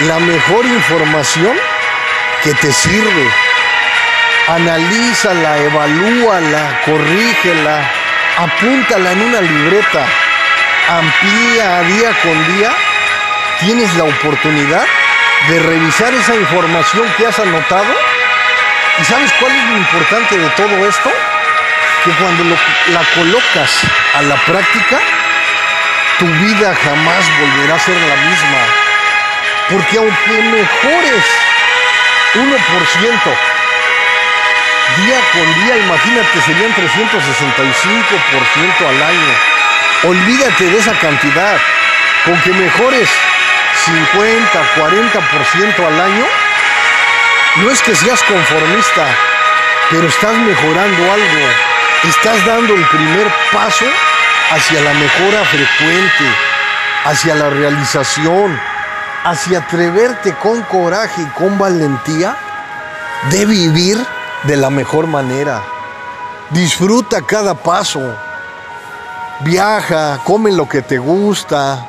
la 0.00 0.18
mejor 0.18 0.64
información 0.64 1.56
que 2.42 2.54
te 2.54 2.72
sirve. 2.72 3.30
Analízala, 4.48 5.58
evalúala, 5.58 6.80
corrígela, 6.84 7.90
apúntala 8.38 9.12
en 9.12 9.20
una 9.22 9.40
libreta, 9.40 10.06
amplía 10.88 11.82
día 11.82 12.10
con 12.22 12.56
día 12.56 12.70
tienes 13.60 13.94
la 13.94 14.04
oportunidad 14.04 14.84
de 15.48 15.58
revisar 15.60 16.12
esa 16.14 16.34
información 16.34 17.06
que 17.16 17.26
has 17.26 17.38
anotado. 17.38 17.94
¿Y 19.00 19.04
sabes 19.04 19.32
cuál 19.40 19.52
es 19.54 19.64
lo 19.64 19.76
importante 19.76 20.38
de 20.38 20.48
todo 20.50 20.88
esto? 20.88 21.10
Que 22.04 22.10
cuando 22.12 22.44
la 22.44 23.02
colocas 23.14 23.80
a 24.14 24.22
la 24.22 24.36
práctica, 24.44 24.98
tu 26.18 26.26
vida 26.26 26.74
jamás 26.82 27.24
volverá 27.38 27.74
a 27.74 27.78
ser 27.78 27.94
la 27.94 28.16
misma. 28.16 28.58
Porque 29.68 29.98
aunque 29.98 30.42
mejores 30.42 31.24
1%, 32.34 33.36
día 34.96 35.20
con 35.32 35.54
día, 35.54 35.76
imagínate, 35.76 36.40
serían 36.42 36.74
365% 36.74 38.88
al 38.88 39.02
año. 39.02 39.34
Olvídate 40.04 40.64
de 40.64 40.78
esa 40.78 40.98
cantidad. 40.98 41.60
Con 42.24 42.40
que 42.40 42.50
mejores 42.50 43.10
50, 43.84 44.74
40% 44.76 45.86
al 45.86 46.00
año, 46.00 46.26
no 47.56 47.70
es 47.70 47.82
que 47.82 47.94
seas 47.94 48.22
conformista, 48.22 49.06
pero 49.90 50.08
estás 50.08 50.38
mejorando 50.38 51.12
algo. 51.12 51.46
Estás 52.04 52.42
dando 52.44 52.74
el 52.74 52.84
primer 52.86 53.28
paso 53.52 53.86
hacia 54.50 54.80
la 54.80 54.94
mejora 54.94 55.44
frecuente, 55.44 56.24
hacia 57.04 57.34
la 57.34 57.50
realización, 57.50 58.58
hacia 59.24 59.58
atreverte 59.58 60.34
con 60.34 60.62
coraje 60.62 61.22
y 61.22 61.26
con 61.38 61.58
valentía 61.58 62.36
de 63.30 63.44
vivir 63.44 63.98
de 64.44 64.56
la 64.56 64.70
mejor 64.70 65.06
manera. 65.06 65.62
Disfruta 66.50 67.22
cada 67.22 67.54
paso. 67.54 68.00
Viaja, 69.40 70.20
come 70.24 70.52
lo 70.52 70.68
que 70.68 70.80
te 70.80 70.98
gusta, 70.98 71.84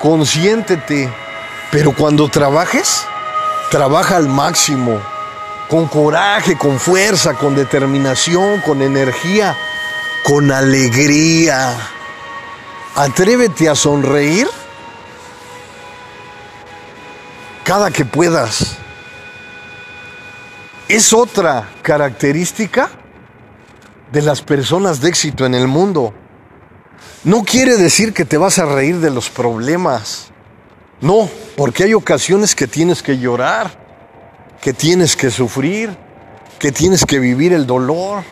consiéntete, 0.00 1.12
pero 1.70 1.92
cuando 1.92 2.28
trabajes, 2.28 3.06
trabaja 3.70 4.16
al 4.16 4.28
máximo, 4.28 5.00
con 5.68 5.86
coraje, 5.86 6.56
con 6.56 6.80
fuerza, 6.80 7.34
con 7.34 7.54
determinación, 7.54 8.60
con 8.62 8.82
energía, 8.82 9.56
con 10.24 10.50
alegría. 10.52 11.76
Atrévete 12.94 13.68
a 13.68 13.74
sonreír 13.74 14.48
cada 17.64 17.90
que 17.90 18.04
puedas. 18.04 18.78
Es 20.88 21.12
otra 21.12 21.68
característica 21.82 22.88
de 24.10 24.22
las 24.22 24.40
personas 24.40 25.02
de 25.02 25.10
éxito 25.10 25.44
en 25.44 25.54
el 25.54 25.68
mundo. 25.68 26.14
No 27.24 27.44
quiere 27.44 27.76
decir 27.76 28.14
que 28.14 28.24
te 28.24 28.38
vas 28.38 28.58
a 28.58 28.64
reír 28.64 29.00
de 29.00 29.10
los 29.10 29.28
problemas. 29.28 30.28
No, 31.02 31.28
porque 31.56 31.84
hay 31.84 31.92
ocasiones 31.92 32.54
que 32.54 32.66
tienes 32.66 33.02
que 33.02 33.18
llorar, 33.18 33.70
que 34.62 34.72
tienes 34.72 35.14
que 35.14 35.30
sufrir, 35.30 35.94
que 36.58 36.72
tienes 36.72 37.04
que 37.04 37.18
vivir 37.18 37.52
el 37.52 37.66
dolor. 37.66 38.24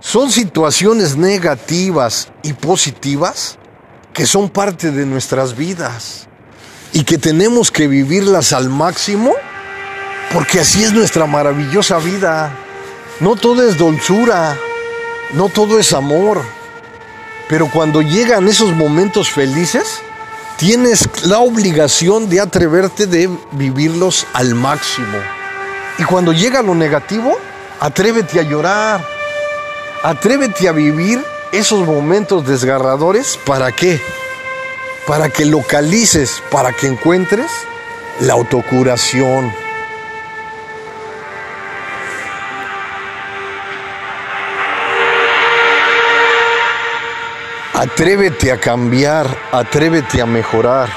Son 0.00 0.30
situaciones 0.30 1.16
negativas 1.16 2.28
y 2.42 2.54
positivas 2.54 3.58
que 4.14 4.26
son 4.26 4.48
parte 4.48 4.90
de 4.90 5.04
nuestras 5.04 5.54
vidas 5.54 6.26
y 6.92 7.04
que 7.04 7.18
tenemos 7.18 7.70
que 7.70 7.86
vivirlas 7.86 8.52
al 8.52 8.70
máximo 8.70 9.32
porque 10.32 10.60
así 10.60 10.82
es 10.82 10.92
nuestra 10.92 11.26
maravillosa 11.26 11.98
vida. 11.98 12.56
No 13.20 13.36
todo 13.36 13.62
es 13.68 13.76
dulzura, 13.76 14.56
no 15.34 15.50
todo 15.50 15.78
es 15.78 15.92
amor, 15.92 16.42
pero 17.48 17.68
cuando 17.70 18.00
llegan 18.00 18.48
esos 18.48 18.72
momentos 18.72 19.30
felices, 19.30 20.00
tienes 20.56 21.08
la 21.24 21.40
obligación 21.40 22.30
de 22.30 22.40
atreverte 22.40 23.06
de 23.06 23.28
vivirlos 23.52 24.26
al 24.32 24.54
máximo. 24.54 25.18
Y 25.98 26.04
cuando 26.04 26.32
llega 26.32 26.62
lo 26.62 26.74
negativo, 26.74 27.36
atrévete 27.80 28.40
a 28.40 28.44
llorar, 28.44 29.04
atrévete 30.02 30.68
a 30.68 30.72
vivir 30.72 31.22
esos 31.52 31.86
momentos 31.86 32.46
desgarradores. 32.46 33.38
¿Para 33.44 33.72
qué? 33.72 34.00
Para 35.06 35.28
que 35.28 35.44
localices, 35.44 36.42
para 36.50 36.72
que 36.72 36.86
encuentres 36.86 37.50
la 38.20 38.34
autocuración. 38.34 39.52
Atrévete 47.74 48.52
a 48.52 48.60
cambiar, 48.60 49.26
atrévete 49.52 50.20
a 50.20 50.26
mejorar. 50.26 50.90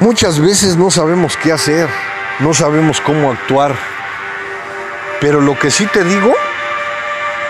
Muchas 0.00 0.40
veces 0.40 0.76
no 0.76 0.90
sabemos 0.90 1.36
qué 1.36 1.52
hacer, 1.52 1.88
no 2.40 2.54
sabemos 2.54 3.00
cómo 3.00 3.30
actuar, 3.30 3.76
pero 5.20 5.40
lo 5.40 5.58
que 5.58 5.70
sí 5.70 5.86
te 5.86 6.04
digo, 6.04 6.34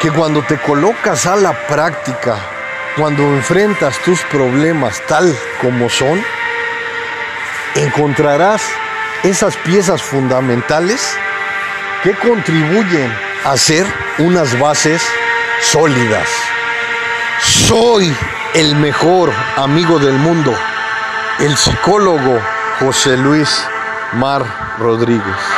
que 0.00 0.10
cuando 0.10 0.42
te 0.42 0.58
colocas 0.58 1.26
a 1.26 1.36
la 1.36 1.52
práctica, 1.66 2.36
cuando 2.96 3.22
enfrentas 3.22 3.98
tus 3.98 4.20
problemas 4.22 5.00
tal 5.06 5.36
como 5.60 5.88
son, 5.88 6.22
encontrarás 7.74 8.62
esas 9.22 9.56
piezas 9.56 10.02
fundamentales 10.02 11.16
que 12.02 12.14
contribuyen 12.14 13.12
a 13.44 13.56
ser 13.56 13.86
unas 14.18 14.58
bases 14.58 15.02
sólidas. 15.62 16.28
Soy 17.40 18.14
el 18.54 18.74
mejor 18.76 19.32
amigo 19.56 19.98
del 19.98 20.14
mundo, 20.14 20.54
el 21.40 21.56
psicólogo 21.56 22.40
José 22.80 23.16
Luis 23.16 23.64
Mar 24.12 24.44
Rodríguez. 24.78 25.57